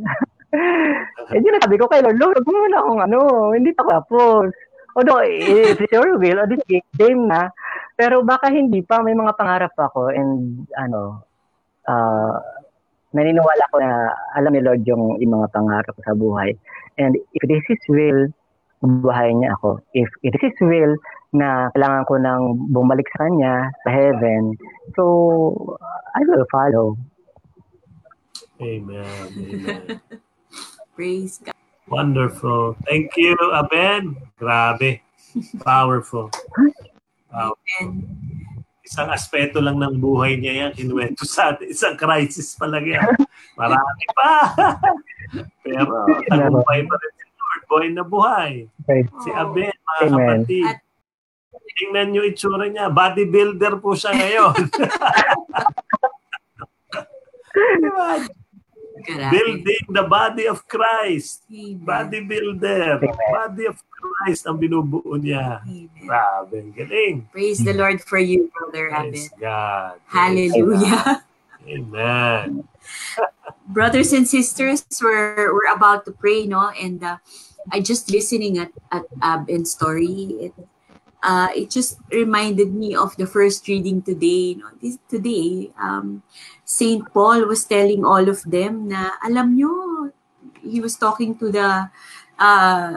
eh 1.30 1.38
di 1.38 1.46
na 1.46 1.62
sabi 1.62 1.78
ko 1.78 1.86
kay 1.86 2.02
Lord, 2.02 2.18
Lord, 2.18 2.42
huwag 2.42 2.50
mo 2.50 2.66
na 2.66 2.80
akong 2.82 3.00
ano, 3.06 3.18
hindi 3.54 3.70
pa 3.70 3.86
tapos. 3.86 4.50
Although, 4.98 5.22
if 5.22 5.78
it's 5.78 5.94
your 5.94 6.18
will, 6.18 6.42
o 6.42 6.50
di 6.50 6.58
sige, 6.66 6.82
game 6.98 7.30
na. 7.30 7.54
Pero 7.94 8.26
baka 8.26 8.50
hindi 8.50 8.82
pa, 8.82 8.98
may 9.06 9.14
mga 9.14 9.38
pangarap 9.38 9.70
ako 9.78 10.10
and 10.10 10.66
ano, 10.74 11.22
uh, 11.86 12.36
naniniwala 13.12 13.64
ko 13.70 13.76
na 13.82 14.14
alam 14.38 14.52
ni 14.54 14.62
Lord 14.62 14.82
yung, 14.86 15.18
yung 15.18 15.34
mga 15.34 15.50
pangarap 15.50 15.92
ko 15.94 16.02
sa 16.06 16.14
buhay. 16.14 16.54
And 16.98 17.16
if 17.34 17.42
this 17.46 17.64
is 17.70 17.82
will, 17.88 18.30
buhayin 18.82 19.42
niya 19.42 19.54
ako. 19.60 19.82
If 19.92 20.08
it 20.22 20.34
is 20.36 20.42
His 20.42 20.58
will 20.62 20.94
na 21.30 21.70
kailangan 21.76 22.04
ko 22.06 22.14
nang 22.18 22.42
bumalik 22.70 23.06
sa 23.14 23.26
Kanya, 23.26 23.70
sa 23.86 23.90
heaven, 23.90 24.56
so 24.94 25.04
I 26.16 26.22
will 26.26 26.46
follow. 26.50 26.98
Amen. 28.60 29.26
Amen. 29.36 30.00
praise 30.96 31.40
God? 31.40 31.56
Wonderful. 31.88 32.76
Thank 32.86 33.16
you, 33.16 33.34
Aben. 33.56 34.16
Grabe. 34.38 35.00
Powerful. 35.64 36.30
Wow. 37.32 37.56
And 37.80 38.39
Isang 38.90 39.06
aspeto 39.06 39.62
lang 39.62 39.78
ng 39.78 40.02
buhay 40.02 40.34
niya 40.34 40.66
yan. 40.66 40.70
Kinuwento 40.74 41.22
sa 41.22 41.54
atin. 41.54 41.70
Isang 41.70 41.94
crisis 41.94 42.58
pa 42.58 42.66
lang 42.66 42.82
yan. 42.82 43.06
Marami 43.54 44.04
pa. 44.10 44.30
Pero 45.62 45.94
tagumpay 46.26 46.82
pa 46.82 46.94
rin 46.98 47.12
si 47.14 47.26
Lord. 47.30 47.62
Buhay 47.64 47.88
na 47.94 48.02
buhay. 48.02 48.52
Si 49.22 49.30
Aben, 49.30 49.70
mga 49.70 49.94
Amen. 50.02 50.10
kapatid. 50.42 50.66
At- 50.66 50.82
Tingnan 51.70 52.10
niyo 52.10 52.26
itsura 52.26 52.66
niya. 52.66 52.90
Bodybuilder 52.90 53.78
po 53.78 53.94
siya 53.94 54.10
ngayon. 54.12 54.52
Diba? 57.80 58.08
Grabe. 59.02 59.32
Building 59.32 59.84
the 59.90 60.04
body 60.04 60.46
of 60.46 60.64
Christ. 60.68 61.44
Amen. 61.50 61.82
Bodybuilder. 61.82 63.00
Body 63.32 63.64
of 63.66 63.78
Christ 63.82 64.46
ang 64.46 64.56
binubuo 64.56 65.18
niya. 65.20 65.64
Amen. 65.64 65.88
Grabe. 66.06 66.54
ang 66.60 66.72
Galing. 66.72 67.16
Praise 67.32 67.60
the 67.60 67.74
Lord 67.74 68.00
for 68.00 68.20
you, 68.20 68.48
Brother 68.52 68.88
Praise 68.92 69.28
Abed. 69.28 69.40
God. 69.40 69.96
Hallelujah. 70.08 71.24
Amen. 71.66 72.64
Brothers 73.70 74.12
and 74.12 74.26
sisters, 74.26 74.82
we're, 74.98 75.52
we're 75.54 75.70
about 75.70 76.04
to 76.06 76.12
pray, 76.12 76.46
no? 76.46 76.70
And 76.74 77.04
uh, 77.04 77.18
I 77.70 77.80
just 77.80 78.10
listening 78.10 78.58
at, 78.58 78.72
at 78.90 79.04
Abed's 79.22 79.72
story. 79.72 80.50
It, 80.50 80.54
uh, 81.22 81.48
it 81.54 81.70
just 81.70 82.00
reminded 82.10 82.74
me 82.74 82.94
of 82.94 83.16
the 83.16 83.26
first 83.26 83.66
reading 83.68 84.02
today. 84.02 84.54
No? 84.54 84.68
This, 84.80 84.98
today, 85.08 85.70
um, 85.80 86.22
Saint 86.64 87.12
Paul 87.12 87.46
was 87.46 87.64
telling 87.64 88.04
all 88.04 88.28
of 88.28 88.42
them 88.44 88.88
na, 88.88 89.12
alam 89.24 89.56
nyo, 89.56 90.12
he 90.62 90.80
was 90.80 90.96
talking 90.96 91.36
to 91.38 91.52
the 91.52 91.88
uh, 92.38 92.92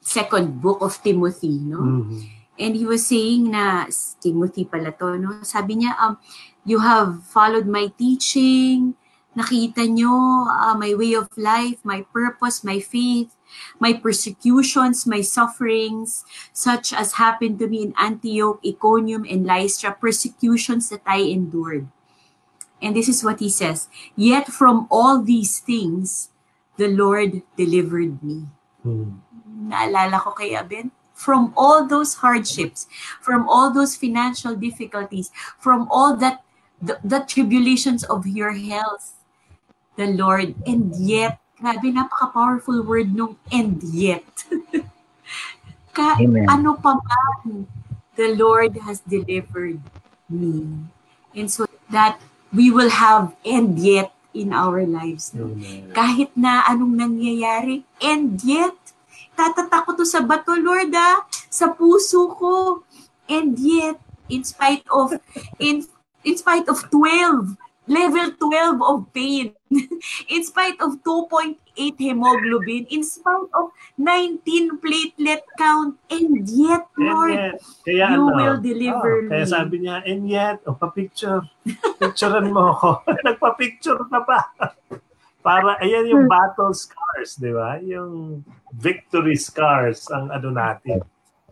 second 0.00 0.60
book 0.60 0.80
of 0.82 1.00
Timothy, 1.02 1.58
no? 1.58 1.80
Mhm. 1.80 2.30
And 2.54 2.72
he 2.78 2.86
was 2.86 3.06
saying 3.06 3.50
na, 3.50 3.90
Timothy 4.22 4.64
pala 4.64 4.94
to, 4.94 5.18
no? 5.18 5.42
Sabi 5.42 5.82
niya, 5.82 5.98
um, 5.98 6.18
you 6.62 6.78
have 6.78 7.26
followed 7.26 7.66
my 7.66 7.90
teaching, 7.98 8.94
nakita 9.34 9.82
nyo 9.90 10.46
uh, 10.46 10.74
my 10.78 10.94
way 10.94 11.18
of 11.18 11.26
life, 11.34 11.82
my 11.82 12.06
purpose, 12.14 12.62
my 12.62 12.78
faith, 12.78 13.33
my 13.78 13.92
persecutions, 13.92 15.06
my 15.06 15.20
sufferings, 15.20 16.24
such 16.52 16.92
as 16.92 17.14
happened 17.14 17.58
to 17.58 17.68
me 17.68 17.82
in 17.82 17.94
Antioch, 17.98 18.60
Iconium, 18.64 19.24
and 19.28 19.46
Lystra, 19.46 19.92
persecutions 19.94 20.88
that 20.90 21.02
I 21.06 21.18
endured. 21.22 21.88
And 22.82 22.94
this 22.94 23.08
is 23.08 23.24
what 23.24 23.40
he 23.40 23.48
says, 23.48 23.88
Yet 24.16 24.48
from 24.48 24.86
all 24.90 25.22
these 25.22 25.60
things, 25.60 26.30
the 26.76 26.88
Lord 26.88 27.42
delivered 27.56 28.22
me 28.22 28.50
Mhm. 28.84 29.24
naalala 29.72 30.20
ko 30.20 30.36
kay 30.36 30.52
Aben, 30.54 30.92
from 31.14 31.54
all 31.56 31.86
those 31.86 32.20
hardships, 32.20 32.86
from 33.22 33.48
all 33.48 33.72
those 33.72 33.96
financial 33.96 34.54
difficulties, 34.54 35.30
from 35.58 35.88
all 35.88 36.16
that 36.16 36.44
the, 36.82 37.00
the 37.00 37.20
tribulations 37.24 38.04
of 38.04 38.26
your 38.26 38.52
health, 38.52 39.16
the 39.96 40.06
Lord, 40.10 40.52
and 40.66 40.92
yet, 41.00 41.40
grabe, 41.58 41.88
napaka-powerful 41.90 42.82
word 42.82 43.14
nung 43.14 43.36
and 43.52 43.82
yet. 43.82 44.26
Ka, 45.96 46.18
Amen. 46.18 46.50
ano 46.50 46.74
pa 46.74 46.98
man, 46.98 47.70
the 48.18 48.34
Lord 48.34 48.78
has 48.82 49.00
delivered 49.06 49.78
me. 50.26 50.66
And 51.34 51.50
so 51.50 51.66
that 51.90 52.18
we 52.50 52.70
will 52.70 52.90
have 52.90 53.34
and 53.46 53.78
yet 53.78 54.10
in 54.34 54.50
our 54.50 54.82
lives. 54.86 55.30
No? 55.34 55.50
Amen. 55.54 55.94
kahit 55.94 56.34
na 56.34 56.66
anong 56.66 56.98
nangyayari. 56.98 57.86
And 58.02 58.38
yet, 58.42 58.74
tatatak 59.38 59.86
ko 59.86 59.94
to 59.94 60.06
sa 60.06 60.22
bato, 60.26 60.54
Lord, 60.58 60.90
ah, 60.94 61.22
sa 61.50 61.70
puso 61.70 62.30
ko. 62.34 62.82
And 63.30 63.54
yet, 63.58 64.02
in 64.26 64.42
spite 64.42 64.84
of, 64.90 65.14
in, 65.62 65.86
in 66.26 66.34
spite 66.34 66.66
of 66.66 66.82
12 66.90 67.56
level 67.86 68.32
12 68.32 68.80
of 68.80 68.98
pain, 69.12 69.52
in 70.34 70.42
spite 70.44 70.78
of 70.80 71.02
2.8 71.02 71.56
hemoglobin, 71.98 72.86
in 72.90 73.02
spite 73.02 73.50
of 73.54 73.70
19 73.98 74.78
platelet 74.78 75.42
count, 75.58 75.98
and 76.10 76.48
yet, 76.48 76.86
And 76.96 77.06
Lord, 77.06 77.34
yet, 77.34 77.54
kaya 77.84 78.06
you 78.14 78.22
ano, 78.22 78.36
will 78.36 78.58
deliver 78.60 79.12
oh, 79.26 79.28
Kaya 79.30 79.44
me. 79.44 79.50
sabi 79.50 79.76
niya, 79.82 79.96
and 80.06 80.22
yet, 80.28 80.58
oh, 80.66 80.74
pa-picture. 80.74 81.42
Picturean 81.98 82.52
mo 82.52 82.74
ako. 82.74 82.90
Nagpa-picture 83.26 84.00
ka 84.06 84.20
pa. 84.22 84.40
Para, 85.44 85.76
ayan 85.84 86.08
yung 86.08 86.24
battle 86.24 86.72
scars, 86.72 87.36
di 87.36 87.52
ba? 87.52 87.76
Yung 87.84 88.40
victory 88.72 89.36
scars 89.36 90.08
ang 90.08 90.32
ano 90.32 90.48
natin. 90.48 91.04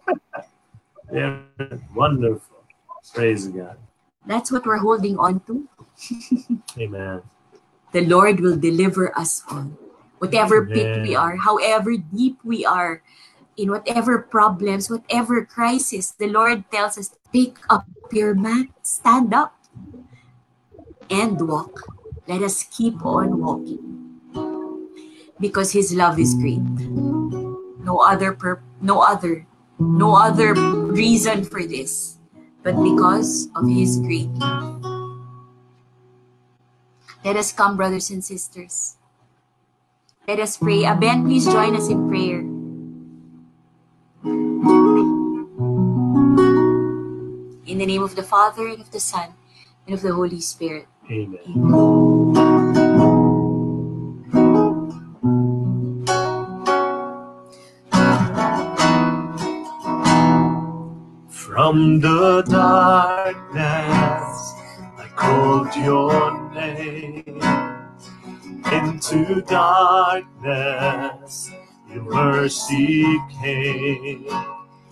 wonderful. 1.92 2.64
Praise 3.12 3.52
God. 3.52 3.76
That's 4.24 4.48
what 4.48 4.64
we're 4.64 4.80
holding 4.80 5.18
on 5.18 5.44
to. 5.44 5.68
Amen. 6.78 7.20
The 7.92 8.04
Lord 8.04 8.40
will 8.40 8.56
deliver 8.56 9.16
us 9.16 9.42
all. 9.50 9.68
Whatever 10.18 10.66
pit 10.66 10.88
we 11.02 11.14
are, 11.14 11.36
however 11.36 11.96
deep 11.96 12.38
we 12.44 12.64
are, 12.64 13.02
in 13.56 13.70
whatever 13.70 14.18
problems, 14.18 14.88
whatever 14.88 15.44
crisis, 15.44 16.12
the 16.12 16.28
Lord 16.28 16.64
tells 16.72 16.96
us, 16.96 17.12
pick 17.32 17.58
up 17.68 17.86
your 18.10 18.34
mat, 18.34 18.66
stand 18.82 19.34
up, 19.34 19.54
and 21.10 21.36
walk. 21.48 21.84
Let 22.26 22.42
us 22.42 22.64
keep 22.64 23.04
on 23.04 23.40
walking. 23.40 24.20
Because 25.40 25.72
His 25.72 25.92
love 25.92 26.18
is 26.18 26.34
great. 26.34 26.62
No 27.82 27.98
other 27.98 28.32
pur- 28.32 28.62
no 28.80 29.00
other, 29.00 29.44
no 29.78 30.14
other 30.14 30.54
reason 30.54 31.44
for 31.44 31.66
this, 31.66 32.16
but 32.62 32.78
because 32.80 33.48
of 33.56 33.68
His 33.68 33.98
great 33.98 34.30
love. 34.38 34.91
Let 37.24 37.36
us 37.36 37.52
come, 37.52 37.76
brothers 37.76 38.10
and 38.10 38.24
sisters. 38.24 38.96
Let 40.26 40.40
us 40.40 40.56
pray. 40.56 40.84
Aben, 40.84 41.22
please 41.22 41.46
join 41.46 41.76
us 41.76 41.88
in 41.88 42.08
prayer. 42.10 42.40
In 47.64 47.78
the 47.78 47.86
name 47.86 48.02
of 48.02 48.16
the 48.16 48.24
Father, 48.24 48.66
and 48.66 48.80
of 48.80 48.90
the 48.90 48.98
Son, 48.98 49.34
and 49.86 49.94
of 49.94 50.02
the 50.02 50.12
Holy 50.12 50.40
Spirit. 50.40 50.88
Amen. 51.10 51.38
From 61.30 62.00
the 62.00 62.42
darkness, 62.50 63.46
I 64.98 65.06
called 65.14 65.76
your 65.76 66.32
name. 66.32 66.41
Into 69.10 69.42
darkness, 69.42 71.50
your 71.90 72.04
mercy 72.04 73.04
came. 73.42 74.28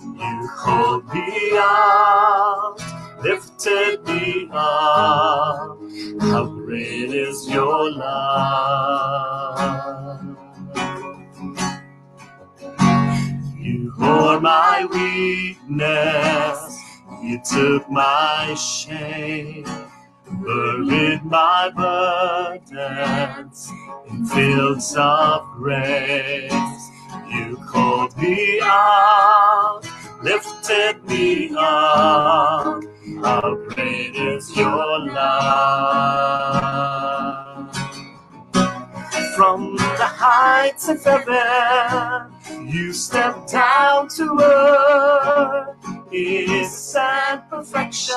You 0.02 0.50
called 0.56 1.06
me 1.14 1.50
out, 1.54 2.76
lifted 3.22 4.04
me 4.08 4.48
up. 4.52 5.78
How 6.22 6.46
great 6.46 7.14
is 7.14 7.48
your 7.48 7.92
love? 7.92 9.60
You 13.56 13.92
bore 13.96 14.40
my 14.40 14.84
weakness, 14.90 16.80
you 17.22 17.40
took 17.48 17.88
my 17.88 18.54
shame, 18.54 19.64
buried 20.42 21.24
my 21.24 21.70
burdens 21.76 23.70
in 24.08 24.26
fields 24.26 24.94
of 24.96 25.46
grace. 25.56 26.52
You 27.30 27.56
called 27.68 28.16
me 28.18 28.60
out, 28.62 29.82
lifted 30.22 31.04
me 31.06 31.50
up. 31.58 32.82
How 33.22 33.56
great 33.68 34.16
is 34.16 34.56
your 34.56 35.00
love? 35.00 36.40
From 39.36 39.76
the 39.76 40.06
heights 40.06 40.88
of 40.88 41.02
heaven, 41.04 42.32
you 42.68 42.92
stepped 42.92 43.50
down 43.52 44.08
to 44.08 44.38
earth. 44.42 45.76
Innocent 46.12 47.48
perfection, 47.48 48.16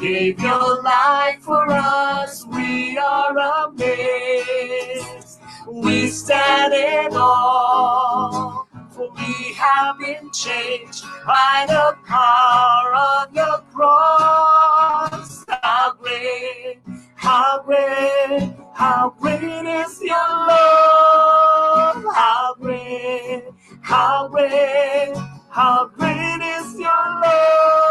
gave 0.00 0.40
your 0.40 0.82
life 0.82 1.40
for 1.40 1.66
us. 1.70 2.44
We 2.46 2.98
are 2.98 3.36
amazed. 3.68 5.40
We 5.66 6.08
stand 6.08 6.74
in 6.74 7.16
awe, 7.16 8.64
for 8.90 9.10
we 9.14 9.54
have 9.54 9.98
been 9.98 10.30
changed 10.30 11.04
by 11.26 11.64
the 11.66 11.96
power 12.06 12.94
of 12.94 13.34
your 13.34 13.58
cross. 13.74 15.44
How 15.48 15.94
great, 16.00 16.78
how 17.16 17.62
great, 17.64 18.54
how 18.74 19.14
great 19.18 19.42
is 19.42 20.00
your 20.02 20.28
love? 20.48 22.04
How 22.14 22.54
great, 22.60 23.44
how 23.82 24.28
great, 24.28 25.14
how 25.50 25.90
great 25.96 26.40
is 26.42 26.78
your 26.78 27.20
love? 27.22 27.85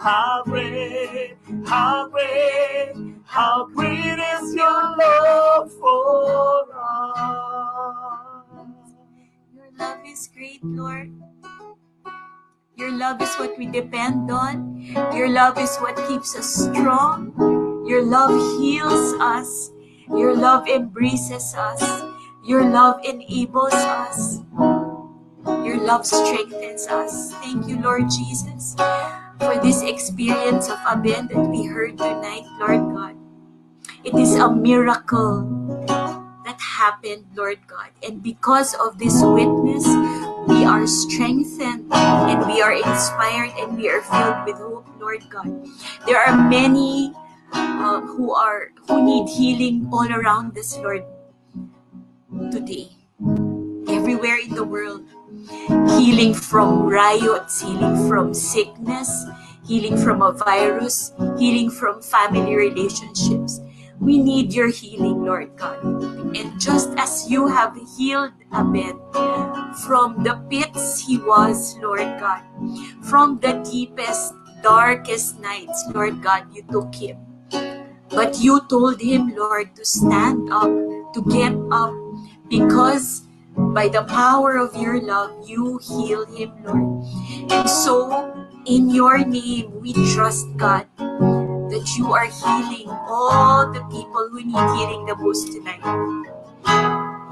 How 0.00 0.42
great, 0.44 1.36
how 1.66 2.08
great, 2.08 2.94
how 3.24 3.66
great 3.74 4.18
is 4.18 4.54
your 4.54 4.96
love 4.96 5.72
for 5.80 6.66
us? 6.72 8.44
Your 9.54 9.70
love 9.76 9.98
is 10.06 10.28
great, 10.32 10.64
Lord. 10.64 11.10
Your 12.76 12.92
love 12.92 13.20
is 13.22 13.34
what 13.36 13.58
we 13.58 13.66
depend 13.66 14.30
on. 14.30 14.80
Your 15.12 15.28
love 15.28 15.58
is 15.58 15.76
what 15.78 15.96
keeps 16.06 16.36
us 16.36 16.46
strong. 16.46 17.34
Your 17.88 18.02
love 18.02 18.30
heals 18.60 19.14
us. 19.18 19.72
Your 20.08 20.36
love 20.36 20.68
embraces 20.68 21.54
us. 21.58 21.82
Your 22.46 22.64
love 22.64 23.04
enables 23.04 23.74
us. 23.74 24.42
Your 25.66 25.78
love 25.82 26.06
strengthens 26.06 26.86
us. 26.86 27.32
Thank 27.42 27.66
you, 27.66 27.82
Lord 27.82 28.06
Jesus, 28.10 28.76
for 29.38 29.58
this 29.62 29.82
experience 29.82 30.68
of 30.68 30.78
Aben 30.86 31.28
that 31.28 31.44
we 31.48 31.66
heard 31.66 31.98
tonight, 31.98 32.44
Lord 32.58 32.82
God. 32.94 33.14
It 34.04 34.14
is 34.14 34.34
a 34.34 34.50
miracle 34.50 35.42
that 36.44 36.58
happened, 36.60 37.26
Lord 37.34 37.58
God. 37.66 37.90
And 38.02 38.22
because 38.22 38.74
of 38.74 38.98
this 38.98 39.22
witness, 39.22 39.86
we 40.48 40.64
are 40.64 40.86
strengthened 40.86 41.92
and 41.92 42.46
we 42.46 42.62
are 42.62 42.72
inspired 42.72 43.52
and 43.58 43.76
we 43.76 43.88
are 43.88 44.02
filled 44.02 44.46
with 44.46 44.56
hope, 44.56 44.86
Lord 44.98 45.22
God. 45.30 45.50
There 46.06 46.18
are 46.18 46.48
many 46.48 47.12
uh, 47.52 48.00
who 48.00 48.32
are 48.32 48.70
who 48.88 49.04
need 49.04 49.28
healing 49.28 49.88
all 49.92 50.10
around 50.10 50.56
us, 50.58 50.78
Lord, 50.78 51.04
today. 52.50 52.96
Everywhere 53.88 54.38
in 54.38 54.54
the 54.54 54.64
world. 54.64 55.04
Healing 55.98 56.34
from 56.34 56.86
riots, 56.86 57.60
healing 57.60 58.08
from 58.08 58.34
sickness, 58.34 59.24
healing 59.66 59.96
from 59.96 60.22
a 60.22 60.32
virus, 60.32 61.12
healing 61.38 61.70
from 61.70 62.02
family 62.02 62.56
relationships. 62.56 63.60
We 64.00 64.18
need 64.18 64.52
your 64.52 64.70
healing, 64.70 65.24
Lord 65.24 65.56
God. 65.56 65.82
And 66.36 66.60
just 66.60 66.90
as 66.96 67.28
you 67.28 67.48
have 67.48 67.76
healed 67.96 68.32
Abed 68.52 68.96
from 69.84 70.22
the 70.22 70.40
pits 70.48 71.04
he 71.04 71.18
was, 71.18 71.76
Lord 71.78 72.06
God, 72.18 72.42
from 73.02 73.38
the 73.40 73.60
deepest, 73.68 74.34
darkest 74.62 75.40
nights, 75.40 75.84
Lord 75.92 76.22
God, 76.22 76.46
you 76.54 76.62
took 76.70 76.94
him. 76.94 77.18
But 78.08 78.40
you 78.40 78.62
told 78.68 79.00
him, 79.00 79.34
Lord, 79.36 79.76
to 79.76 79.84
stand 79.84 80.48
up, 80.52 80.70
to 81.12 81.20
get 81.28 81.52
up, 81.70 81.92
because 82.48 83.27
by 83.74 83.88
the 83.88 84.02
power 84.04 84.56
of 84.56 84.74
your 84.76 85.00
love, 85.00 85.48
you 85.48 85.78
heal 85.78 86.26
him, 86.26 86.52
Lord. 86.62 87.04
And 87.50 87.68
so, 87.68 88.34
in 88.66 88.90
your 88.90 89.18
name, 89.24 89.80
we 89.80 89.92
trust, 90.14 90.46
God, 90.56 90.86
that 90.98 91.94
you 91.98 92.12
are 92.12 92.26
healing 92.26 92.88
all 92.88 93.70
the 93.72 93.82
people 93.90 94.28
who 94.30 94.44
need 94.44 94.68
healing 94.78 95.06
the 95.06 95.16
most 95.16 95.52
tonight. 95.52 95.82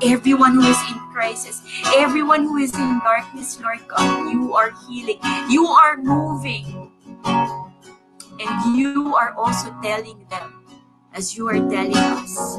Everyone 0.02 0.54
who 0.54 0.62
is 0.62 0.78
in 0.90 0.98
crisis, 1.12 1.62
everyone 1.96 2.42
who 2.42 2.58
is 2.58 2.74
in 2.74 3.00
darkness, 3.00 3.58
Lord 3.60 3.80
God, 3.88 4.30
you 4.30 4.54
are 4.54 4.72
healing. 4.88 5.18
You 5.48 5.66
are 5.66 5.96
moving. 5.96 6.92
And 7.24 8.76
you 8.76 9.14
are 9.16 9.32
also 9.34 9.74
telling 9.82 10.26
them, 10.28 10.64
as 11.14 11.36
you 11.36 11.48
are 11.48 11.58
telling 11.70 11.96
us, 11.96 12.58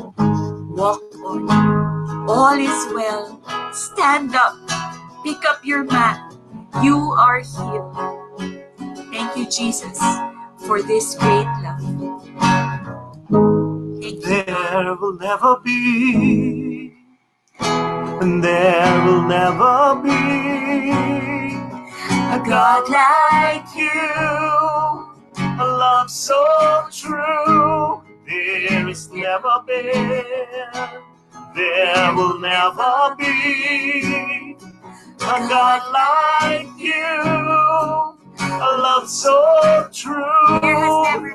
walk 0.74 1.04
on. 1.22 1.97
All 2.28 2.60
is 2.60 2.94
well. 2.94 3.42
Stand 3.72 4.36
up. 4.36 4.56
Pick 5.24 5.46
up 5.48 5.64
your 5.64 5.84
mat. 5.86 6.36
You 6.84 6.98
are 7.18 7.40
healed. 7.40 7.96
Thank 9.12 9.38
you, 9.38 9.50
Jesus, 9.50 9.98
for 10.68 10.82
this 10.82 11.16
great 11.16 11.48
love. 11.64 11.82
There 14.24 14.96
will 15.00 15.18
never 15.18 15.58
be, 15.64 16.94
and 18.06 18.44
there 18.44 19.06
will 19.06 19.22
never 19.24 19.96
be 20.04 21.56
a 22.36 22.40
God 22.46 22.90
like 22.90 23.68
you, 23.76 23.90
a 25.40 25.66
love 25.66 26.10
so 26.10 26.88
true. 26.92 28.04
There 28.28 28.88
is 28.90 29.10
never 29.12 29.64
been, 29.66 30.24
there 31.58 32.14
will 32.14 32.40
never 32.40 33.16
be 33.18 34.56
a 35.20 35.38
God 35.50 35.82
like 35.92 36.70
you, 36.78 38.16
a 38.40 38.72
love 38.78 39.10
so 39.10 39.90
true. 39.92 40.60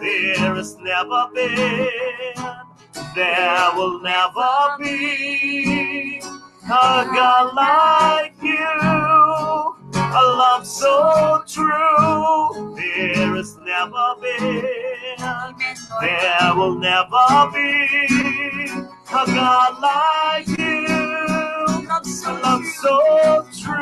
There 0.01 0.55
has 0.55 0.77
never 0.79 1.29
been, 1.35 1.89
there 3.17 3.71
will 3.75 4.01
never 4.01 4.77
be 4.79 6.21
a 6.67 6.69
God 6.69 7.55
like 7.57 8.35
you, 8.41 9.75
a 9.95 10.23
love 10.39 10.65
so 10.65 11.43
true. 11.49 12.77
There 12.77 13.35
has 13.35 13.57
never 13.57 14.15
been, 14.21 15.17
there 16.01 16.55
will 16.55 16.79
never 16.79 17.51
be 17.53 19.02
a 19.13 19.27
God 19.27 19.81
like 19.81 20.49
you. 20.59 20.87
A 22.25 22.33
love 22.43 22.65
so 22.65 23.47
true. 23.61 23.73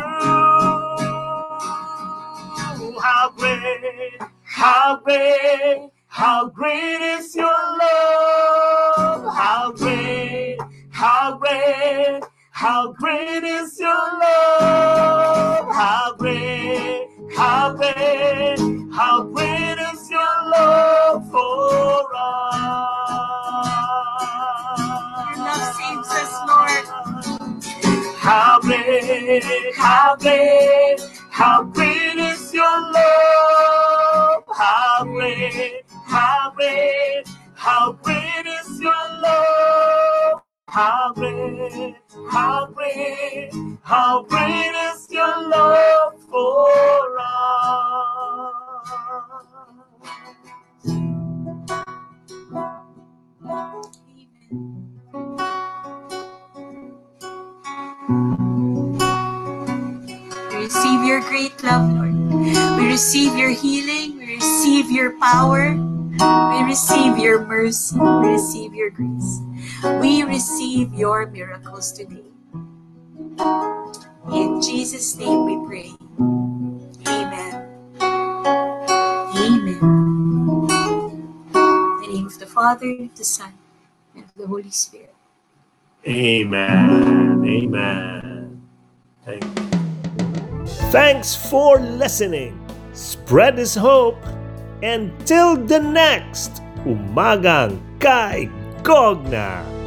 How 3.00 3.30
great, 3.36 4.18
how 4.42 5.00
great, 5.04 5.90
how 6.08 6.48
great 6.48 7.00
is 7.00 7.36
your 7.36 7.46
love. 7.46 9.34
How 9.34 9.72
great, 9.76 10.58
how 10.90 11.38
great, 11.38 12.22
how 12.50 12.92
great 12.92 13.44
is 13.44 13.78
your 13.78 14.18
love. 14.20 15.66
How 15.72 16.14
great, 16.18 17.08
how 17.36 17.74
great, 17.76 18.58
how 18.92 19.22
great 19.24 19.78
is 19.92 20.10
your 20.10 20.50
love 20.50 21.30
for 21.30 22.16
us. 22.16 22.99
How 29.76 30.16
great, 30.16 30.98
how 31.30 31.62
great 31.62 32.16
is 32.16 32.52
your 32.52 32.64
love? 32.64 34.42
How 34.52 35.04
great, 35.04 35.82
how 36.06 36.52
great, 36.56 37.22
how 37.54 37.92
great 38.02 38.46
is 38.46 38.80
your 38.80 38.92
love? 38.92 40.42
How 40.66 41.12
great, 41.14 41.94
how 42.30 42.66
great, 42.74 43.50
how 43.82 44.22
great 44.24 44.69
receive 63.00 63.32
your 63.34 63.48
healing. 63.48 64.18
We 64.18 64.36
receive 64.36 64.90
your 64.90 65.18
power. 65.18 65.72
We 65.72 66.62
receive 66.68 67.16
your 67.16 67.46
mercy. 67.46 67.96
We 67.96 68.28
receive 68.28 68.74
your 68.74 68.90
grace. 68.90 69.40
We 70.04 70.22
receive 70.22 70.92
your 70.92 71.24
miracles 71.32 71.92
today. 71.92 72.28
In 74.36 74.60
Jesus' 74.60 75.16
name 75.16 75.48
we 75.48 75.56
pray. 75.64 75.96
Amen. 77.08 77.72
Amen. 79.32 79.80
In 79.80 80.68
the 82.04 82.06
name 82.06 82.26
of 82.26 82.38
the 82.38 82.44
Father, 82.44 83.08
the 83.16 83.24
Son, 83.24 83.54
and 84.14 84.26
the 84.36 84.46
Holy 84.46 84.70
Spirit. 84.70 85.14
Amen. 86.06 87.48
Amen. 87.48 88.60
Thank 89.24 89.42
you. 89.42 89.64
Thanks 90.92 91.34
for 91.34 91.80
listening. 91.80 92.59
Spread 92.92 93.58
His 93.58 93.74
hope. 93.74 94.24
And 94.82 95.12
till 95.26 95.56
the 95.56 95.78
next 95.78 96.62
Umagang 96.84 97.80
Kay 98.00 98.48
Gogna. 98.82 99.79